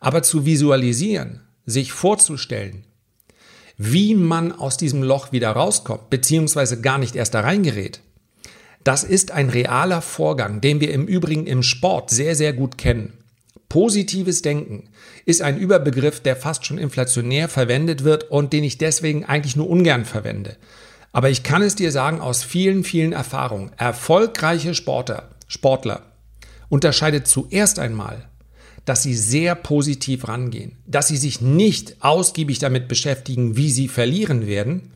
Aber 0.00 0.22
zu 0.22 0.46
visualisieren, 0.46 1.40
sich 1.66 1.92
vorzustellen, 1.92 2.84
wie 3.76 4.14
man 4.14 4.52
aus 4.52 4.76
diesem 4.76 5.02
Loch 5.02 5.32
wieder 5.32 5.50
rauskommt, 5.50 6.08
beziehungsweise 6.08 6.80
gar 6.80 6.98
nicht 6.98 7.16
erst 7.16 7.34
da 7.34 7.40
reingerät. 7.40 8.00
Das 8.88 9.04
ist 9.04 9.32
ein 9.32 9.50
realer 9.50 10.00
Vorgang, 10.00 10.62
den 10.62 10.80
wir 10.80 10.94
im 10.94 11.06
Übrigen 11.06 11.46
im 11.46 11.62
Sport 11.62 12.08
sehr, 12.08 12.34
sehr 12.34 12.54
gut 12.54 12.78
kennen. 12.78 13.12
Positives 13.68 14.40
Denken 14.40 14.88
ist 15.26 15.42
ein 15.42 15.58
Überbegriff, 15.58 16.20
der 16.20 16.36
fast 16.36 16.64
schon 16.64 16.78
inflationär 16.78 17.50
verwendet 17.50 18.02
wird 18.02 18.30
und 18.30 18.54
den 18.54 18.64
ich 18.64 18.78
deswegen 18.78 19.26
eigentlich 19.26 19.56
nur 19.56 19.68
ungern 19.68 20.06
verwende. 20.06 20.56
Aber 21.12 21.28
ich 21.28 21.42
kann 21.42 21.60
es 21.60 21.74
dir 21.74 21.92
sagen 21.92 22.22
aus 22.22 22.42
vielen, 22.42 22.82
vielen 22.82 23.12
Erfahrungen. 23.12 23.72
Erfolgreiche 23.76 24.74
Sportler, 24.74 25.32
Sportler 25.48 26.00
unterscheidet 26.70 27.26
zuerst 27.26 27.78
einmal 27.78 28.24
dass 28.86 29.02
sie 29.02 29.14
sehr 29.14 29.54
positiv 29.54 30.28
rangehen, 30.28 30.78
dass 30.86 31.08
sie 31.08 31.18
sich 31.18 31.42
nicht 31.42 31.96
ausgiebig 32.00 32.58
damit 32.58 32.88
beschäftigen, 32.88 33.54
wie 33.54 33.70
sie 33.70 33.86
verlieren 33.86 34.46
werden, 34.46 34.92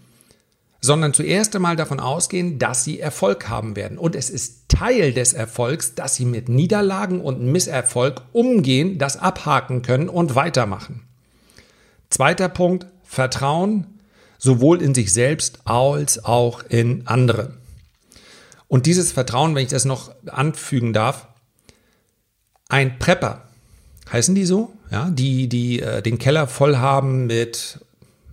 sondern 0.85 1.15
zuerst 1.15 1.55
einmal 1.55 1.77
davon 1.77 2.01
ausgehen, 2.01 2.59
dass 2.59 2.83
sie 2.83 2.99
Erfolg 2.99 3.49
haben 3.49 3.77
werden. 3.77 3.99
Und 3.99 4.17
es 4.17 4.29
ist 4.29 4.69
Teil 4.69 5.13
des 5.13 5.33
Erfolgs, 5.33 5.95
dass 5.95 6.17
sie 6.17 6.25
mit 6.25 6.49
Niederlagen 6.49 7.21
und 7.21 7.41
Misserfolg 7.41 8.23
umgehen, 8.33 8.99
das 8.99 9.17
abhaken 9.17 9.83
können 9.83 10.09
und 10.09 10.35
weitermachen. 10.35 11.07
Zweiter 12.11 12.49
Punkt, 12.49 12.87
Vertrauen, 13.05 14.01
sowohl 14.39 14.83
in 14.83 14.93
sich 14.93 15.13
selbst 15.13 15.61
als 15.65 16.25
auch 16.25 16.65
in 16.69 17.07
andere. 17.07 17.55
Und 18.67 18.87
dieses 18.87 19.13
Vertrauen, 19.13 19.55
wenn 19.55 19.63
ich 19.63 19.71
das 19.71 19.85
noch 19.85 20.13
anfügen 20.27 20.93
darf, 20.93 21.29
ein 22.69 22.99
Prepper, 22.99 23.43
heißen 24.11 24.35
die 24.35 24.47
so, 24.47 24.73
ja, 24.91 25.11
die, 25.11 25.49
die 25.49 25.81
äh, 25.81 26.03
den 26.03 26.19
Keller 26.19 26.49
voll 26.49 26.79
haben 26.79 27.27
mit 27.27 27.79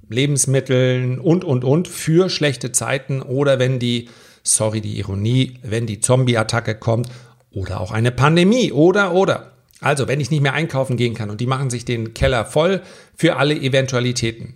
Lebensmitteln 0.10 1.20
und, 1.20 1.44
und, 1.44 1.64
und 1.64 1.88
für 1.88 2.30
schlechte 2.30 2.72
Zeiten 2.72 3.22
oder 3.22 3.60
wenn 3.60 3.80
die, 3.80 4.10
sorry, 4.44 4.82
die 4.82 4.98
Ironie, 4.98 5.60
wenn 5.64 5.86
die 5.86 6.02
Zombie-Attacke 6.02 6.76
kommt 6.76 7.10
oder 7.52 7.80
auch 7.80 7.92
eine 7.92 8.12
Pandemie 8.12 8.72
oder, 8.72 9.14
oder. 9.14 9.54
Also, 9.82 10.08
wenn 10.08 10.20
ich 10.20 10.30
nicht 10.30 10.42
mehr 10.42 10.54
einkaufen 10.54 10.98
gehen 10.98 11.14
kann 11.14 11.30
und 11.30 11.40
die 11.40 11.48
machen 11.48 11.70
sich 11.70 11.86
den 11.86 12.14
Keller 12.14 12.46
voll 12.46 12.82
für 13.16 13.38
alle 13.38 13.56
Eventualitäten. 13.56 14.56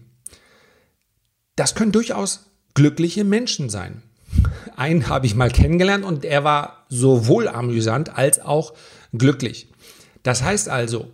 Das 1.56 1.76
können 1.76 1.94
durchaus 1.94 2.52
glückliche 2.74 3.24
Menschen 3.24 3.70
sein. 3.70 4.02
Einen 4.76 5.08
habe 5.08 5.28
ich 5.28 5.36
mal 5.36 5.52
kennengelernt 5.52 6.04
und 6.04 6.26
er 6.26 6.44
war 6.44 6.86
sowohl 6.90 7.48
amüsant 7.48 8.18
als 8.18 8.42
auch 8.42 8.74
glücklich. 9.14 9.70
Das 10.24 10.44
heißt 10.44 10.68
also, 10.68 11.12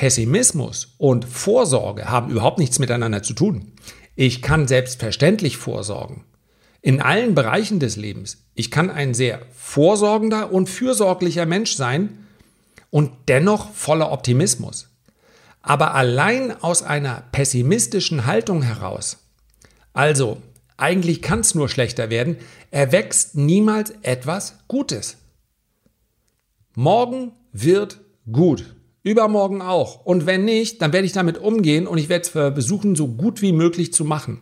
Pessimismus 0.00 0.94
und 0.96 1.26
Vorsorge 1.26 2.06
haben 2.06 2.30
überhaupt 2.30 2.58
nichts 2.58 2.78
miteinander 2.78 3.22
zu 3.22 3.34
tun. 3.34 3.72
Ich 4.16 4.40
kann 4.40 4.66
selbstverständlich 4.66 5.58
vorsorgen. 5.58 6.24
In 6.80 7.02
allen 7.02 7.34
Bereichen 7.34 7.80
des 7.80 7.96
Lebens. 7.96 8.38
Ich 8.54 8.70
kann 8.70 8.88
ein 8.88 9.12
sehr 9.12 9.42
vorsorgender 9.54 10.54
und 10.54 10.70
fürsorglicher 10.70 11.44
Mensch 11.44 11.74
sein 11.74 12.24
und 12.88 13.12
dennoch 13.28 13.74
voller 13.74 14.10
Optimismus. 14.10 14.88
Aber 15.60 15.92
allein 15.92 16.58
aus 16.62 16.82
einer 16.82 17.24
pessimistischen 17.32 18.24
Haltung 18.24 18.62
heraus, 18.62 19.18
also 19.92 20.40
eigentlich 20.78 21.20
kann 21.20 21.40
es 21.40 21.54
nur 21.54 21.68
schlechter 21.68 22.08
werden, 22.08 22.38
erwächst 22.70 23.34
niemals 23.34 23.92
etwas 24.00 24.60
Gutes. 24.66 25.18
Morgen 26.74 27.32
wird 27.52 28.00
Gut. 28.32 28.79
Übermorgen 29.02 29.62
auch. 29.62 30.04
Und 30.04 30.26
wenn 30.26 30.44
nicht, 30.44 30.82
dann 30.82 30.92
werde 30.92 31.06
ich 31.06 31.12
damit 31.12 31.38
umgehen 31.38 31.86
und 31.86 31.98
ich 31.98 32.08
werde 32.08 32.22
es 32.22 32.28
versuchen, 32.28 32.96
so 32.96 33.08
gut 33.08 33.40
wie 33.40 33.52
möglich 33.52 33.92
zu 33.92 34.04
machen. 34.04 34.40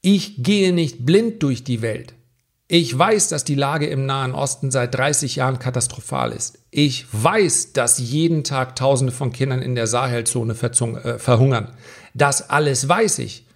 Ich 0.00 0.42
gehe 0.42 0.72
nicht 0.72 1.06
blind 1.06 1.42
durch 1.42 1.64
die 1.64 1.80
Welt. 1.80 2.14
Ich 2.66 2.98
weiß, 2.98 3.28
dass 3.28 3.44
die 3.44 3.54
Lage 3.54 3.86
im 3.86 4.06
Nahen 4.06 4.32
Osten 4.32 4.70
seit 4.70 4.94
30 4.94 5.36
Jahren 5.36 5.58
katastrophal 5.58 6.32
ist. 6.32 6.58
Ich 6.70 7.06
weiß, 7.12 7.74
dass 7.74 7.98
jeden 7.98 8.42
Tag 8.42 8.74
Tausende 8.74 9.12
von 9.12 9.32
Kindern 9.32 9.60
in 9.60 9.74
der 9.74 9.86
Sahelzone 9.86 10.54
äh, 10.54 11.18
verhungern. 11.18 11.76
Das 12.14 12.48
alles 12.48 12.88
weiß 12.88 13.18
ich. 13.20 13.46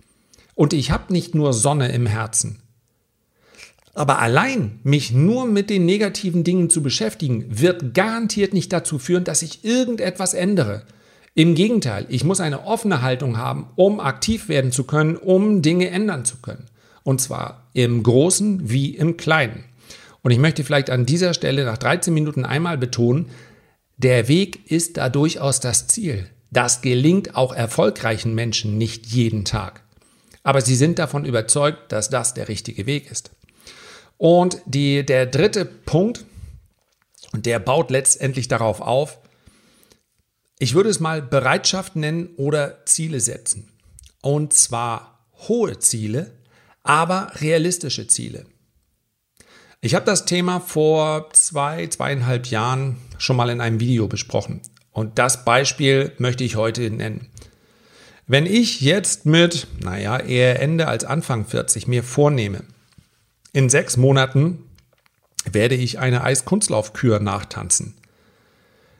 Und 0.54 0.72
ich 0.72 0.90
habe 0.90 1.12
nicht 1.12 1.34
nur 1.34 1.52
Sonne 1.52 1.90
im 1.92 2.06
Herzen. 2.06 2.62
Aber 3.98 4.20
allein 4.20 4.78
mich 4.84 5.10
nur 5.10 5.44
mit 5.44 5.70
den 5.70 5.84
negativen 5.84 6.44
Dingen 6.44 6.70
zu 6.70 6.84
beschäftigen, 6.84 7.46
wird 7.48 7.94
garantiert 7.94 8.52
nicht 8.52 8.72
dazu 8.72 9.00
führen, 9.00 9.24
dass 9.24 9.42
ich 9.42 9.64
irgendetwas 9.64 10.34
ändere. 10.34 10.84
Im 11.34 11.56
Gegenteil, 11.56 12.06
ich 12.08 12.22
muss 12.22 12.38
eine 12.38 12.64
offene 12.64 13.02
Haltung 13.02 13.38
haben, 13.38 13.66
um 13.74 13.98
aktiv 13.98 14.48
werden 14.48 14.70
zu 14.70 14.84
können, 14.84 15.16
um 15.16 15.62
Dinge 15.62 15.90
ändern 15.90 16.24
zu 16.24 16.36
können. 16.36 16.66
Und 17.02 17.20
zwar 17.20 17.66
im 17.72 18.04
Großen 18.04 18.70
wie 18.70 18.94
im 18.94 19.16
Kleinen. 19.16 19.64
Und 20.22 20.30
ich 20.30 20.38
möchte 20.38 20.62
vielleicht 20.62 20.90
an 20.90 21.04
dieser 21.04 21.34
Stelle 21.34 21.64
nach 21.64 21.78
13 21.78 22.14
Minuten 22.14 22.44
einmal 22.44 22.78
betonen, 22.78 23.26
der 23.96 24.28
Weg 24.28 24.70
ist 24.70 24.96
da 24.96 25.08
durchaus 25.08 25.58
das 25.58 25.88
Ziel. 25.88 26.28
Das 26.52 26.82
gelingt 26.82 27.34
auch 27.34 27.52
erfolgreichen 27.52 28.32
Menschen 28.36 28.78
nicht 28.78 29.06
jeden 29.06 29.44
Tag. 29.44 29.82
Aber 30.44 30.60
sie 30.60 30.76
sind 30.76 31.00
davon 31.00 31.24
überzeugt, 31.24 31.90
dass 31.90 32.10
das 32.10 32.32
der 32.34 32.46
richtige 32.46 32.86
Weg 32.86 33.10
ist. 33.10 33.32
Und 34.18 34.60
die, 34.66 35.06
der 35.06 35.26
dritte 35.26 35.64
Punkt, 35.64 36.24
und 37.32 37.46
der 37.46 37.58
baut 37.58 37.90
letztendlich 37.90 38.48
darauf 38.48 38.80
auf, 38.80 39.18
ich 40.58 40.74
würde 40.74 40.90
es 40.90 41.00
mal 41.00 41.22
Bereitschaft 41.22 41.94
nennen 41.96 42.30
oder 42.36 42.84
Ziele 42.84 43.20
setzen. 43.20 43.70
Und 44.20 44.52
zwar 44.52 45.24
hohe 45.48 45.78
Ziele, 45.78 46.32
aber 46.82 47.30
realistische 47.36 48.08
Ziele. 48.08 48.44
Ich 49.80 49.94
habe 49.94 50.04
das 50.04 50.24
Thema 50.24 50.58
vor 50.58 51.30
zwei, 51.32 51.86
zweieinhalb 51.86 52.46
Jahren 52.46 52.96
schon 53.18 53.36
mal 53.36 53.50
in 53.50 53.60
einem 53.60 53.78
Video 53.78 54.08
besprochen. 54.08 54.60
Und 54.90 55.20
das 55.20 55.44
Beispiel 55.44 56.12
möchte 56.18 56.42
ich 56.42 56.56
heute 56.56 56.90
nennen. 56.90 57.28
Wenn 58.26 58.44
ich 58.44 58.80
jetzt 58.80 59.26
mit, 59.26 59.68
naja, 59.80 60.18
eher 60.18 60.60
Ende 60.60 60.88
als 60.88 61.04
Anfang 61.04 61.46
40 61.46 61.86
mir 61.86 62.02
vornehme, 62.02 62.64
in 63.52 63.68
sechs 63.68 63.96
Monaten 63.96 64.64
werde 65.50 65.74
ich 65.74 65.98
eine 65.98 66.22
Eiskunstlaufkür 66.22 67.20
nachtanzen. 67.20 67.94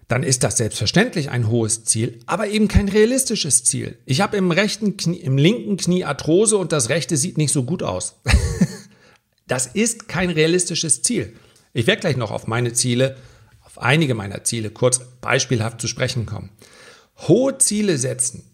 Dann 0.08 0.22
ist 0.22 0.42
das 0.42 0.56
selbstverständlich 0.56 1.30
ein 1.30 1.48
hohes 1.48 1.84
Ziel, 1.84 2.20
aber 2.24 2.48
eben 2.48 2.66
kein 2.66 2.88
realistisches 2.88 3.64
Ziel. 3.64 3.98
Ich 4.06 4.22
habe 4.22 4.38
im 4.38 4.50
rechten 4.50 4.96
Knie, 4.96 5.18
im 5.18 5.36
linken 5.36 5.76
Knie 5.76 6.04
Arthrose 6.04 6.56
und 6.56 6.72
das 6.72 6.88
rechte 6.88 7.18
sieht 7.18 7.36
nicht 7.36 7.52
so 7.52 7.64
gut 7.64 7.82
aus. 7.82 8.18
das 9.46 9.66
ist 9.66 10.08
kein 10.08 10.30
realistisches 10.30 11.02
Ziel. 11.02 11.36
Ich 11.74 11.86
werde 11.86 12.00
gleich 12.00 12.16
noch 12.16 12.30
auf 12.30 12.46
meine 12.46 12.72
Ziele, 12.72 13.16
auf 13.62 13.78
einige 13.82 14.14
meiner 14.14 14.44
Ziele 14.44 14.70
kurz 14.70 15.00
beispielhaft 15.20 15.78
zu 15.78 15.88
sprechen 15.88 16.24
kommen. 16.24 16.50
Hohe 17.18 17.58
Ziele 17.58 17.98
setzen. 17.98 18.44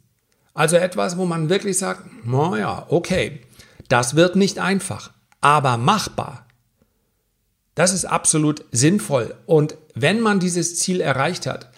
Also 0.54 0.76
etwas, 0.76 1.16
wo 1.16 1.24
man 1.24 1.50
wirklich 1.50 1.78
sagt, 1.78 2.26
naja, 2.26 2.86
okay, 2.88 3.40
das 3.88 4.16
wird 4.16 4.34
nicht 4.34 4.58
einfach, 4.58 5.12
aber 5.44 5.76
machbar. 5.76 6.46
Das 7.74 7.92
ist 7.92 8.06
absolut 8.06 8.64
sinnvoll. 8.72 9.34
Und 9.44 9.76
wenn 9.94 10.20
man 10.20 10.40
dieses 10.40 10.78
Ziel 10.78 11.02
erreicht 11.02 11.46
hat, 11.46 11.70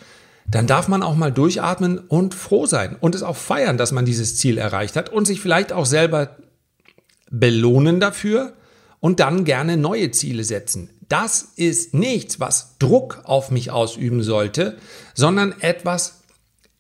dann 0.49 0.69
darf 0.69 0.87
man 0.87 1.03
auch 1.03 1.17
mal 1.17 1.33
durchatmen 1.33 1.99
und 1.99 2.33
froh 2.37 2.67
sein 2.67 2.97
und 3.01 3.17
es 3.17 3.25
auch 3.25 3.37
feiern, 3.37 3.77
dass 3.77 3.91
man 3.91 4.05
dieses 4.05 4.37
Ziel 4.37 4.59
erreicht 4.59 4.95
hat 4.95 5.09
und 5.09 5.27
sich 5.27 5.41
vielleicht 5.41 5.73
auch 5.73 5.85
selber 5.85 6.37
belohnen 7.29 7.99
dafür 7.99 8.53
und 9.01 9.19
dann 9.19 9.45
gerne 9.45 9.77
neue 9.77 10.13
Ziele 10.13 10.45
setzen. 10.45 10.91
Das 11.09 11.49
ist 11.57 11.93
nichts, 11.93 12.39
was 12.39 12.79
Druck 12.79 13.23
auf 13.25 13.51
mich 13.51 13.73
ausüben 13.73 14.23
sollte, 14.23 14.79
sondern 15.15 15.61
etwas, 15.61 16.21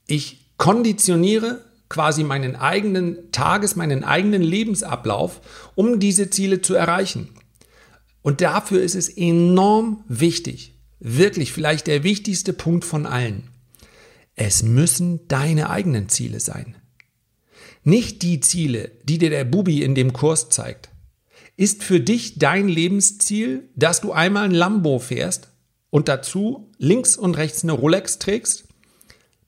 ich 0.07 0.53
konditioniere 0.57 1.65
quasi 1.89 2.25
meinen 2.25 2.57
eigenen 2.57 3.31
Tages-, 3.33 3.77
meinen 3.77 4.05
eigenen 4.05 4.43
Lebensablauf, 4.43 5.41
um 5.75 6.01
diese 6.01 6.31
Ziele 6.31 6.61
zu 6.61 6.75
erreichen. 6.75 7.31
Und 8.23 8.41
dafür 8.41 8.83
ist 8.83 8.97
es 8.97 9.09
enorm 9.09 10.05
wichtig, 10.09 10.79
wirklich 10.99 11.53
vielleicht 11.53 11.87
der 11.87 12.03
wichtigste 12.03 12.53
Punkt 12.53 12.85
von 12.85 13.07
allen. 13.07 13.51
Es 14.35 14.63
müssen 14.63 15.29
deine 15.29 15.71
eigenen 15.71 16.09
Ziele 16.09 16.41
sein. 16.41 16.77
Nicht 17.85 18.23
die 18.23 18.41
Ziele, 18.41 18.91
die 19.05 19.19
dir 19.19 19.31
der 19.31 19.45
Bubi 19.45 19.83
in 19.83 19.95
dem 19.95 20.13
Kurs 20.13 20.49
zeigt. 20.49 20.91
Ist 21.57 21.85
für 21.85 22.01
dich 22.01 22.39
dein 22.39 22.69
Lebensziel, 22.69 23.71
dass 23.77 24.01
du 24.01 24.13
einmal 24.13 24.45
ein 24.45 24.51
Lambo 24.51 24.99
fährst 24.99 25.53
und 25.91 26.09
dazu 26.09 26.71
links 26.79 27.17
und 27.17 27.37
rechts 27.37 27.63
eine 27.63 27.73
Rolex 27.73 28.19
trägst? 28.19 28.66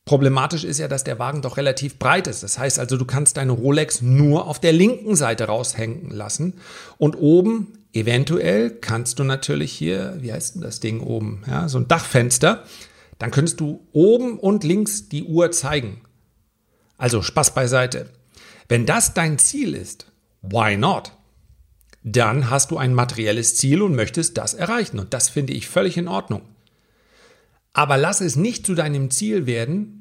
Problematisch 0.09 0.65
ist 0.65 0.79
ja, 0.79 0.89
dass 0.89 1.05
der 1.05 1.19
Wagen 1.19 1.43
doch 1.43 1.59
relativ 1.59 1.99
breit 1.99 2.29
ist. 2.29 2.43
Das 2.43 2.59
heißt 2.59 2.79
also, 2.79 2.97
du 2.97 3.05
kannst 3.05 3.37
deine 3.37 3.53
Rolex 3.53 4.01
nur 4.01 4.47
auf 4.47 4.59
der 4.59 4.73
linken 4.73 5.17
Seite 5.17 5.45
raushängen 5.45 6.09
lassen 6.09 6.55
und 6.97 7.15
oben 7.17 7.75
eventuell 7.93 8.71
kannst 8.71 9.19
du 9.19 9.25
natürlich 9.25 9.71
hier, 9.71 10.17
wie 10.21 10.33
heißt 10.33 10.55
denn 10.55 10.63
das 10.63 10.81
Ding 10.81 11.01
oben? 11.01 11.43
Ja, 11.47 11.69
so 11.69 11.77
ein 11.77 11.89
Dachfenster. 11.89 12.65
Dann 13.19 13.31
könntest 13.31 13.61
du 13.61 13.87
oben 13.93 14.39
und 14.39 14.65
links 14.65 15.11
die 15.11 15.25
Uhr 15.25 15.51
zeigen. 15.51 16.01
Also 16.97 17.21
Spaß 17.21 17.53
beiseite. 17.53 18.09
Wenn 18.67 18.87
das 18.87 19.13
dein 19.13 19.39
Ziel 19.39 19.75
ist, 19.75 20.11
why 20.41 20.79
not? 20.79 21.13
Dann 22.03 22.49
hast 22.49 22.71
du 22.71 22.79
ein 22.79 22.95
materielles 22.95 23.57
Ziel 23.57 23.83
und 23.83 23.95
möchtest 23.95 24.39
das 24.39 24.55
erreichen. 24.55 25.01
Und 25.01 25.13
das 25.13 25.29
finde 25.29 25.53
ich 25.53 25.69
völlig 25.69 25.99
in 25.99 26.09
Ordnung. 26.09 26.41
Aber 27.75 27.99
lass 27.99 28.23
es 28.23 28.37
nicht 28.37 28.65
zu 28.65 28.75
deinem 28.75 29.11
Ziel 29.11 29.45
werden, 29.45 29.98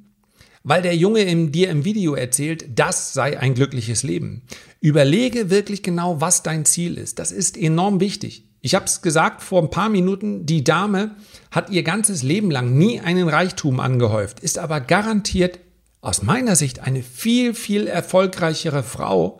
weil 0.68 0.82
der 0.82 0.98
Junge 0.98 1.22
in 1.22 1.54
dir 1.54 1.70
im 1.70 1.86
Video 1.86 2.14
erzählt, 2.14 2.78
das 2.78 3.14
sei 3.14 3.40
ein 3.40 3.54
glückliches 3.54 4.04
Leben. 4.04 4.42
Überlege 4.82 5.50
wirklich 5.50 5.82
genau, 5.82 6.20
was 6.20 6.44
dein 6.44 6.66
Ziel 6.66 6.98
ist. 6.98 7.20
Das 7.20 7.32
ist 7.32 7.56
enorm 7.56 8.02
wichtig. 8.02 8.44
Ich 8.60 8.76
habe 8.76 8.84
es 8.84 9.02
gesagt 9.02 9.42
vor 9.42 9.62
ein 9.62 9.70
paar 9.70 9.88
Minuten, 9.88 10.46
die 10.46 10.66
Dame 10.66 11.16
hat 11.52 11.70
ihr 11.70 11.84
ganzes 11.84 12.22
Leben 12.22 12.52
lang 12.52 12.78
nie 12.78 13.00
einen 13.00 13.30
Reichtum 13.30 13.80
angehäuft, 13.80 14.42
ist 14.42 14.60
aber 14.60 14.82
garantiert 14.82 15.60
aus 16.02 16.22
meiner 16.22 16.58
Sicht 16.58 16.80
eine 16.80 17.02
viel, 17.02 17.54
viel 17.54 17.88
erfolgreichere 17.88 18.84
Frau, 18.84 19.40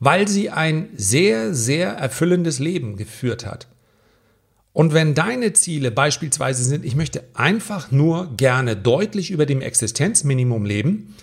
weil 0.00 0.26
sie 0.26 0.50
ein 0.50 0.88
sehr, 0.96 1.54
sehr 1.54 1.92
erfüllendes 1.92 2.58
Leben 2.58 2.96
geführt 2.96 3.46
hat. 3.46 3.68
Und 4.76 4.92
wenn 4.92 5.14
deine 5.14 5.54
Ziele 5.54 5.90
beispielsweise 5.90 6.62
sind, 6.62 6.84
ich 6.84 6.96
möchte 6.96 7.24
einfach 7.32 7.90
nur 7.90 8.36
gerne 8.36 8.76
deutlich 8.76 9.30
über 9.30 9.46
dem 9.46 9.62
Existenzminimum 9.62 10.66
leben, 10.66 11.14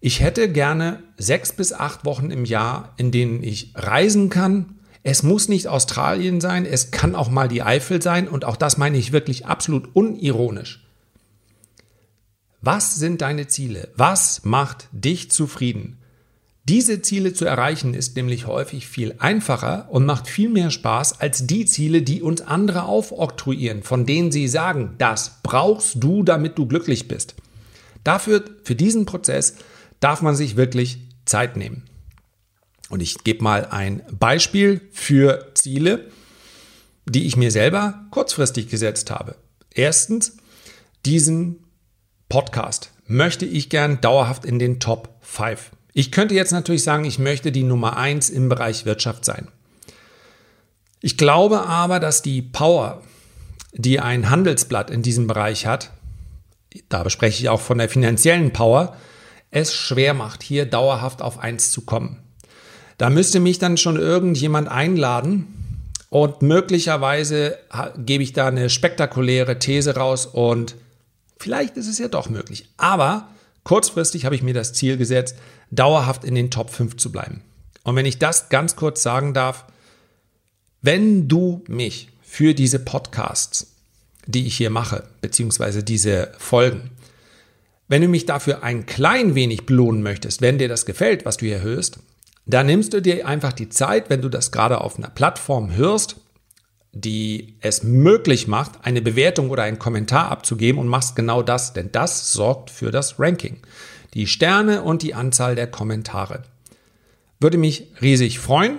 ich 0.00 0.20
hätte 0.20 0.50
gerne 0.50 1.02
sechs 1.18 1.52
bis 1.52 1.74
acht 1.74 2.06
Wochen 2.06 2.30
im 2.30 2.46
Jahr, 2.46 2.94
in 2.96 3.10
denen 3.10 3.42
ich 3.42 3.74
reisen 3.74 4.30
kann. 4.30 4.76
Es 5.02 5.22
muss 5.22 5.46
nicht 5.48 5.68
Australien 5.68 6.40
sein, 6.40 6.64
es 6.64 6.90
kann 6.90 7.14
auch 7.14 7.28
mal 7.28 7.48
die 7.48 7.62
Eifel 7.62 8.00
sein 8.00 8.28
und 8.28 8.46
auch 8.46 8.56
das 8.56 8.78
meine 8.78 8.96
ich 8.96 9.12
wirklich 9.12 9.44
absolut 9.44 9.94
unironisch. 9.94 10.82
Was 12.62 12.96
sind 12.96 13.20
deine 13.20 13.46
Ziele? 13.46 13.90
Was 13.94 14.46
macht 14.46 14.88
dich 14.92 15.30
zufrieden? 15.30 15.98
Diese 16.68 17.00
Ziele 17.00 17.32
zu 17.32 17.44
erreichen 17.44 17.94
ist 17.94 18.16
nämlich 18.16 18.48
häufig 18.48 18.88
viel 18.88 19.14
einfacher 19.18 19.86
und 19.88 20.04
macht 20.04 20.26
viel 20.26 20.48
mehr 20.48 20.72
Spaß 20.72 21.20
als 21.20 21.46
die 21.46 21.64
Ziele, 21.64 22.02
die 22.02 22.22
uns 22.22 22.40
andere 22.40 22.82
aufoktroyieren, 22.82 23.84
von 23.84 24.04
denen 24.04 24.32
sie 24.32 24.48
sagen, 24.48 24.96
das 24.98 25.38
brauchst 25.44 26.02
du, 26.02 26.24
damit 26.24 26.58
du 26.58 26.66
glücklich 26.66 27.06
bist. 27.06 27.36
Dafür, 28.02 28.44
für 28.64 28.74
diesen 28.74 29.06
Prozess 29.06 29.54
darf 30.00 30.22
man 30.22 30.34
sich 30.34 30.56
wirklich 30.56 30.98
Zeit 31.24 31.56
nehmen. 31.56 31.84
Und 32.88 33.00
ich 33.00 33.22
gebe 33.22 33.44
mal 33.44 33.66
ein 33.66 34.02
Beispiel 34.10 34.80
für 34.90 35.52
Ziele, 35.54 36.08
die 37.04 37.26
ich 37.26 37.36
mir 37.36 37.52
selber 37.52 38.06
kurzfristig 38.10 38.68
gesetzt 38.68 39.12
habe. 39.12 39.36
Erstens, 39.72 40.36
diesen 41.04 41.60
Podcast 42.28 42.90
möchte 43.06 43.46
ich 43.46 43.70
gern 43.70 44.00
dauerhaft 44.00 44.44
in 44.44 44.58
den 44.58 44.80
Top 44.80 45.16
5 45.20 45.70
ich 45.96 46.12
könnte 46.12 46.34
jetzt 46.34 46.52
natürlich 46.52 46.82
sagen, 46.82 47.06
ich 47.06 47.18
möchte 47.18 47.50
die 47.50 47.62
Nummer 47.62 47.96
eins 47.96 48.28
im 48.28 48.50
Bereich 48.50 48.84
Wirtschaft 48.84 49.24
sein. 49.24 49.48
Ich 51.00 51.16
glaube 51.16 51.62
aber, 51.62 52.00
dass 52.00 52.20
die 52.20 52.42
Power, 52.42 53.00
die 53.72 53.98
ein 53.98 54.28
Handelsblatt 54.28 54.90
in 54.90 55.00
diesem 55.00 55.26
Bereich 55.26 55.64
hat, 55.64 55.92
da 56.90 57.02
bespreche 57.02 57.40
ich 57.40 57.48
auch 57.48 57.62
von 57.62 57.78
der 57.78 57.88
finanziellen 57.88 58.52
Power, 58.52 58.94
es 59.50 59.72
schwer 59.72 60.12
macht, 60.12 60.42
hier 60.42 60.66
dauerhaft 60.66 61.22
auf 61.22 61.38
eins 61.38 61.70
zu 61.70 61.80
kommen. 61.86 62.18
Da 62.98 63.08
müsste 63.08 63.40
mich 63.40 63.58
dann 63.58 63.78
schon 63.78 63.96
irgendjemand 63.96 64.68
einladen 64.68 65.46
und 66.10 66.42
möglicherweise 66.42 67.56
gebe 67.96 68.22
ich 68.22 68.34
da 68.34 68.48
eine 68.48 68.68
spektakuläre 68.68 69.58
These 69.58 69.96
raus 69.96 70.26
und 70.26 70.76
vielleicht 71.38 71.78
ist 71.78 71.88
es 71.88 71.98
ja 71.98 72.08
doch 72.08 72.28
möglich. 72.28 72.68
Aber 72.76 73.28
kurzfristig 73.64 74.26
habe 74.26 74.34
ich 74.34 74.42
mir 74.42 74.52
das 74.52 74.74
Ziel 74.74 74.98
gesetzt, 74.98 75.36
dauerhaft 75.70 76.24
in 76.24 76.34
den 76.34 76.50
Top 76.50 76.70
5 76.70 76.96
zu 76.96 77.12
bleiben. 77.12 77.42
Und 77.84 77.96
wenn 77.96 78.06
ich 78.06 78.18
das 78.18 78.48
ganz 78.48 78.76
kurz 78.76 79.02
sagen 79.02 79.34
darf, 79.34 79.64
wenn 80.82 81.28
du 81.28 81.62
mich 81.68 82.08
für 82.22 82.54
diese 82.54 82.78
Podcasts, 82.78 83.74
die 84.26 84.46
ich 84.46 84.56
hier 84.56 84.70
mache, 84.70 85.04
beziehungsweise 85.20 85.82
diese 85.82 86.32
Folgen, 86.38 86.90
wenn 87.88 88.02
du 88.02 88.08
mich 88.08 88.26
dafür 88.26 88.62
ein 88.62 88.86
klein 88.86 89.34
wenig 89.34 89.66
belohnen 89.66 90.02
möchtest, 90.02 90.40
wenn 90.42 90.58
dir 90.58 90.68
das 90.68 90.86
gefällt, 90.86 91.24
was 91.24 91.36
du 91.36 91.46
hier 91.46 91.62
hörst, 91.62 92.00
dann 92.44 92.66
nimmst 92.66 92.92
du 92.92 93.00
dir 93.00 93.26
einfach 93.26 93.52
die 93.52 93.68
Zeit, 93.68 94.10
wenn 94.10 94.22
du 94.22 94.28
das 94.28 94.52
gerade 94.52 94.80
auf 94.80 94.98
einer 94.98 95.10
Plattform 95.10 95.74
hörst, 95.74 96.16
die 96.92 97.54
es 97.60 97.82
möglich 97.82 98.48
macht, 98.48 98.84
eine 98.84 99.02
Bewertung 99.02 99.50
oder 99.50 99.64
einen 99.64 99.78
Kommentar 99.78 100.30
abzugeben 100.30 100.80
und 100.80 100.88
machst 100.88 101.14
genau 101.14 101.42
das, 101.42 101.72
denn 101.72 101.92
das 101.92 102.32
sorgt 102.32 102.70
für 102.70 102.90
das 102.90 103.20
Ranking 103.20 103.58
die 104.16 104.26
Sterne 104.26 104.82
und 104.82 105.02
die 105.02 105.12
Anzahl 105.12 105.54
der 105.56 105.66
Kommentare. 105.66 106.42
Würde 107.38 107.58
mich 107.58 107.88
riesig 108.00 108.38
freuen, 108.38 108.78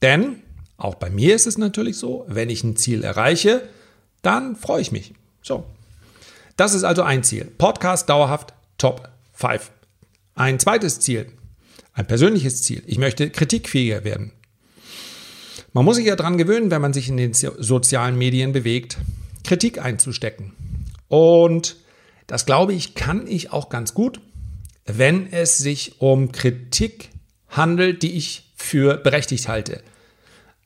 denn 0.00 0.36
auch 0.76 0.94
bei 0.94 1.10
mir 1.10 1.34
ist 1.34 1.48
es 1.48 1.58
natürlich 1.58 1.96
so, 1.96 2.24
wenn 2.28 2.50
ich 2.50 2.62
ein 2.62 2.76
Ziel 2.76 3.02
erreiche, 3.02 3.68
dann 4.22 4.54
freue 4.54 4.80
ich 4.80 4.92
mich. 4.92 5.12
So. 5.42 5.64
Das 6.56 6.72
ist 6.72 6.84
also 6.84 7.02
ein 7.02 7.24
Ziel. 7.24 7.46
Podcast 7.46 8.08
dauerhaft 8.08 8.54
Top 8.78 9.08
5. 9.32 9.72
Ein 10.36 10.60
zweites 10.60 11.00
Ziel, 11.00 11.32
ein 11.92 12.06
persönliches 12.06 12.62
Ziel. 12.62 12.84
Ich 12.86 12.98
möchte 12.98 13.28
kritikfähiger 13.28 14.04
werden. 14.04 14.30
Man 15.72 15.84
muss 15.84 15.96
sich 15.96 16.06
ja 16.06 16.14
daran 16.14 16.38
gewöhnen, 16.38 16.70
wenn 16.70 16.80
man 16.80 16.92
sich 16.92 17.08
in 17.08 17.16
den 17.16 17.34
sozialen 17.34 18.16
Medien 18.16 18.52
bewegt, 18.52 18.98
Kritik 19.42 19.84
einzustecken. 19.84 20.52
Und 21.08 21.74
das 22.28 22.46
glaube 22.46 22.72
ich, 22.72 22.94
kann 22.94 23.26
ich 23.26 23.52
auch 23.52 23.68
ganz 23.68 23.92
gut 23.92 24.20
wenn 24.86 25.32
es 25.32 25.58
sich 25.58 26.00
um 26.00 26.32
Kritik 26.32 27.10
handelt, 27.48 28.02
die 28.02 28.12
ich 28.12 28.52
für 28.56 28.96
berechtigt 28.96 29.48
halte. 29.48 29.82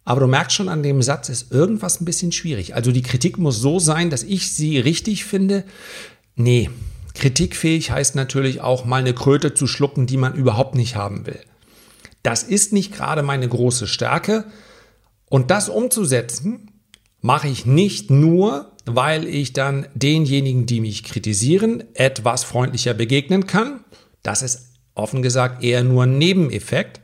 Aber 0.05 0.21
du 0.21 0.27
merkst 0.27 0.57
schon 0.57 0.69
an 0.69 0.83
dem 0.83 1.03
Satz, 1.03 1.29
ist 1.29 1.53
irgendwas 1.53 2.01
ein 2.01 2.05
bisschen 2.05 2.33
schwierig. 2.33 2.75
Also 2.75 2.93
die 2.93 3.03
Kritik 3.03 3.39
muss 3.39 3.59
so 3.59 3.79
sein, 3.79 4.11
dass 4.11 4.23
ich 4.23 4.53
sie 4.53 4.79
richtig 4.79 5.25
finde. 5.25 5.65
Nee, 6.35 6.71
kritikfähig 7.15 7.91
heißt 7.91 8.15
natürlich 8.15 8.61
auch 8.61 8.85
mal 8.85 9.01
eine 9.01 9.15
Kröte 9.15 9.55
zu 9.55 9.67
schlucken, 9.67 10.07
die 10.07 10.17
man 10.17 10.35
überhaupt 10.35 10.75
nicht 10.75 10.97
haben 10.97 11.27
will. 11.27 11.41
Das 12.23 12.43
ist 12.43 12.73
nicht 12.73 12.93
gerade 12.93 13.23
meine 13.23 13.49
große 13.49 13.87
Stärke. 13.87 14.45
Und 15.29 15.51
das 15.51 15.69
umzusetzen, 15.69 16.71
mache 17.21 17.49
ich 17.49 17.67
nicht 17.67 18.11
nur, 18.11 18.73
weil 18.87 19.27
ich 19.27 19.53
dann 19.53 19.87
denjenigen, 19.95 20.67
die 20.67 20.81
mich 20.81 21.05
kritisieren, 21.05 21.85
etwas 21.95 22.45
freundlicher 22.45 22.95
begegnen 22.95 23.47
kann. 23.47 23.85
Das 24.23 24.43
ist 24.43 24.73
offen 24.95 25.23
gesagt 25.23 25.63
eher 25.63 25.85
nur 25.85 26.05
ein 26.05 26.19
Nebeneffekt. 26.19 27.01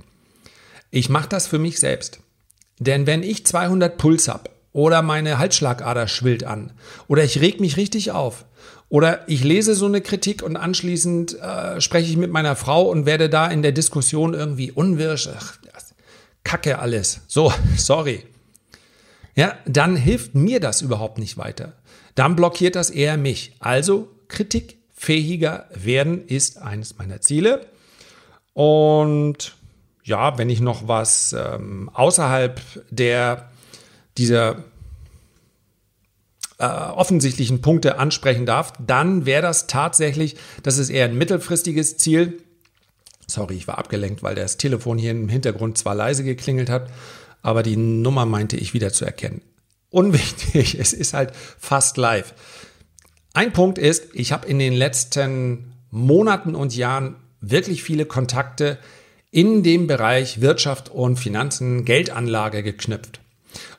Ich 0.91 1.09
mache 1.09 1.29
das 1.29 1.47
für 1.47 1.59
mich 1.59 1.79
selbst. 1.81 2.21
Denn 2.79 3.07
wenn 3.07 3.23
ich 3.23 3.47
200 3.47 3.97
Puls 3.97 4.29
habe 4.29 4.51
oder 4.73 5.03
meine 5.03 5.39
Halsschlagader 5.39 6.09
schwillt 6.09 6.45
an 6.45 6.73
oder 7.09 7.25
ich 7.25 7.41
reg 7.41 7.61
mich 7.61 7.77
richtig 7.77 8.11
auf 8.11 8.45
oder 8.89 9.29
ich 9.29 9.43
lese 9.43 9.75
so 9.75 9.87
eine 9.87 10.01
Kritik 10.01 10.43
und 10.43 10.57
anschließend 10.57 11.41
äh, 11.41 11.81
spreche 11.81 12.11
ich 12.11 12.17
mit 12.17 12.31
meiner 12.31 12.55
Frau 12.55 12.89
und 12.91 13.07
werde 13.07 13.31
da 13.31 13.47
in 13.47 13.63
der 13.63 13.73
Diskussion 13.73 14.35
irgendwie 14.35 14.71
unwirsch. 14.71 15.29
Ach, 15.35 15.59
Kacke 16.47 16.79
alles. 16.79 17.23
So, 17.27 17.53
sorry. 17.77 18.23
Ja, 19.35 19.59
dann 19.67 19.97
hilft 19.97 20.35
mir 20.35 20.61
das 20.61 20.81
überhaupt 20.81 21.19
nicht 21.19 21.37
weiter. 21.37 21.75
Dann 22.15 22.37
blockiert 22.37 22.77
das 22.77 22.89
eher 22.89 23.17
mich. 23.17 23.57
Also 23.59 24.09
kritikfähiger 24.97 25.67
werden 25.75 26.27
ist 26.27 26.59
eines 26.59 26.99
meiner 26.99 27.21
Ziele. 27.21 27.67
Und 28.55 29.55
ja, 30.03 30.39
wenn 30.39 30.51
ich 30.51 30.61
noch 30.61 30.89
was 30.89 31.33
ähm, 31.33 31.91
außerhalb 31.93 32.61
der 32.91 33.51
dieser 34.17 34.65
äh, 36.59 36.65
offensichtlichen 36.65 37.61
Punkte 37.61 37.99
ansprechen 37.99 38.47
darf, 38.47 38.73
dann 38.85 39.27
wäre 39.27 39.43
das 39.43 39.67
tatsächlich, 39.67 40.37
das 40.63 40.79
ist 40.79 40.91
eher 40.91 41.05
ein 41.05 41.19
mittelfristiges 41.19 41.99
Ziel. 41.99 42.43
Sorry, 43.27 43.55
ich 43.55 43.69
war 43.69 43.79
abgelenkt, 43.79 44.23
weil 44.23 44.35
das 44.35 44.57
Telefon 44.57 44.97
hier 44.97 45.11
im 45.11 45.29
Hintergrund 45.29 45.77
zwar 45.77 45.95
leise 45.95 46.25
geklingelt 46.25 46.71
hat, 46.71 46.89
aber 47.43 47.63
die 47.63 47.77
Nummer 47.77 48.25
meinte 48.25 48.57
ich 48.57 48.73
wieder 48.73 48.93
zu 48.93 49.05
erkennen. 49.05 49.43
Unwichtig, 49.91 50.79
es 50.81 50.95
ist 50.95 51.13
halt 51.13 51.35
fast 51.59 51.99
live. 51.99 52.33
Ein 53.37 53.53
Punkt 53.53 53.77
ist, 53.77 54.15
ich 54.15 54.33
habe 54.33 54.49
in 54.49 54.59
den 54.59 54.73
letzten 54.73 55.75
Monaten 55.91 56.55
und 56.55 56.75
Jahren 56.75 57.17
wirklich 57.43 57.83
viele 57.83 58.07
Kontakte 58.07 58.79
in 59.31 59.63
dem 59.63 59.87
Bereich 59.87 60.41
Wirtschaft 60.41 60.89
und 60.89 61.19
Finanzen, 61.19 61.85
Geldanlage 61.85 62.63
geknüpft. 62.63 63.21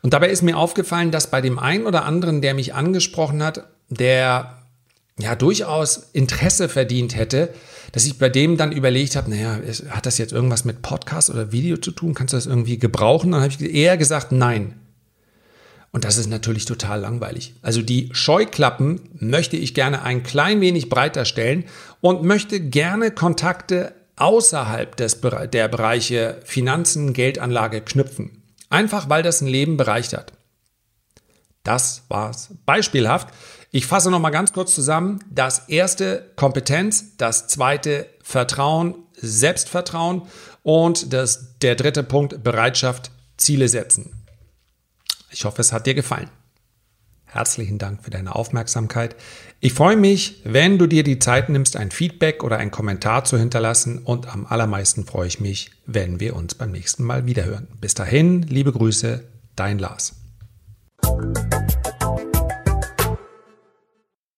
Und 0.03 0.13
dabei 0.13 0.29
ist 0.29 0.43
mir 0.43 0.57
aufgefallen, 0.57 1.09
dass 1.09 1.31
bei 1.31 1.41
dem 1.41 1.57
einen 1.57 1.87
oder 1.87 2.05
anderen, 2.05 2.43
der 2.43 2.53
mich 2.53 2.75
angesprochen 2.75 3.41
hat, 3.41 3.63
der 3.89 4.59
ja 5.17 5.33
durchaus 5.33 6.11
Interesse 6.13 6.69
verdient 6.69 7.15
hätte, 7.15 7.51
dass 7.93 8.05
ich 8.05 8.19
bei 8.19 8.29
dem 8.29 8.57
dann 8.57 8.71
überlegt 8.71 9.15
habe, 9.15 9.31
naja, 9.31 9.59
hat 9.89 10.05
das 10.05 10.19
jetzt 10.19 10.33
irgendwas 10.33 10.65
mit 10.65 10.83
Podcast 10.83 11.31
oder 11.31 11.51
Video 11.51 11.77
zu 11.77 11.89
tun? 11.89 12.13
Kannst 12.13 12.33
du 12.33 12.37
das 12.37 12.45
irgendwie 12.45 12.77
gebrauchen? 12.77 13.31
Dann 13.31 13.41
habe 13.41 13.51
ich 13.51 13.73
eher 13.73 13.97
gesagt, 13.97 14.31
nein. 14.31 14.75
Und 15.91 16.03
das 16.03 16.17
ist 16.17 16.27
natürlich 16.27 16.65
total 16.65 16.99
langweilig. 16.99 17.55
Also 17.61 17.81
die 17.81 18.09
Scheuklappen 18.11 19.09
möchte 19.19 19.57
ich 19.57 19.73
gerne 19.73 20.03
ein 20.03 20.23
klein 20.23 20.61
wenig 20.61 20.89
breiter 20.89 21.25
stellen 21.25 21.65
und 22.01 22.23
möchte 22.23 22.59
gerne 22.59 23.11
Kontakte 23.11 23.93
außerhalb 24.17 24.95
des, 24.95 25.21
der 25.21 25.67
Bereiche 25.67 26.39
Finanzen, 26.43 27.13
Geldanlage 27.13 27.81
knüpfen. 27.81 28.43
Einfach 28.69 29.09
weil 29.09 29.23
das 29.23 29.41
ein 29.41 29.47
Leben 29.47 29.77
bereichert. 29.77 30.33
Das 31.63 32.03
war's. 32.09 32.49
Beispielhaft. 32.65 33.29
Ich 33.71 33.85
fasse 33.85 34.09
nochmal 34.09 34.31
ganz 34.31 34.53
kurz 34.53 34.73
zusammen. 34.73 35.19
Das 35.29 35.67
erste 35.67 36.31
Kompetenz, 36.35 37.17
das 37.17 37.47
zweite 37.47 38.07
Vertrauen, 38.23 38.95
Selbstvertrauen 39.15 40.23
und 40.63 41.13
das, 41.13 41.57
der 41.59 41.75
dritte 41.75 42.03
Punkt 42.03 42.43
Bereitschaft, 42.43 43.11
Ziele 43.37 43.67
setzen. 43.67 44.26
Ich 45.31 45.45
hoffe, 45.45 45.61
es 45.61 45.73
hat 45.73 45.85
dir 45.85 45.93
gefallen. 45.93 46.29
Herzlichen 47.25 47.77
Dank 47.77 48.03
für 48.03 48.09
deine 48.09 48.35
Aufmerksamkeit. 48.35 49.15
Ich 49.59 49.73
freue 49.73 49.97
mich, 49.97 50.41
wenn 50.45 50.77
du 50.77 50.87
dir 50.87 51.03
die 51.03 51.19
Zeit 51.19 51.49
nimmst, 51.49 51.75
ein 51.75 51.91
Feedback 51.91 52.43
oder 52.43 52.57
einen 52.57 52.71
Kommentar 52.71 53.25
zu 53.25 53.37
hinterlassen 53.37 53.99
und 53.99 54.33
am 54.33 54.45
allermeisten 54.45 55.05
freue 55.05 55.27
ich 55.27 55.39
mich, 55.39 55.71
wenn 55.85 56.19
wir 56.21 56.35
uns 56.35 56.55
beim 56.55 56.71
nächsten 56.71 57.03
Mal 57.03 57.25
wiederhören. 57.25 57.67
Bis 57.81 57.93
dahin, 57.93 58.43
liebe 58.43 58.71
Grüße, 58.71 59.23
dein 59.55 59.77
Lars. 59.77 60.15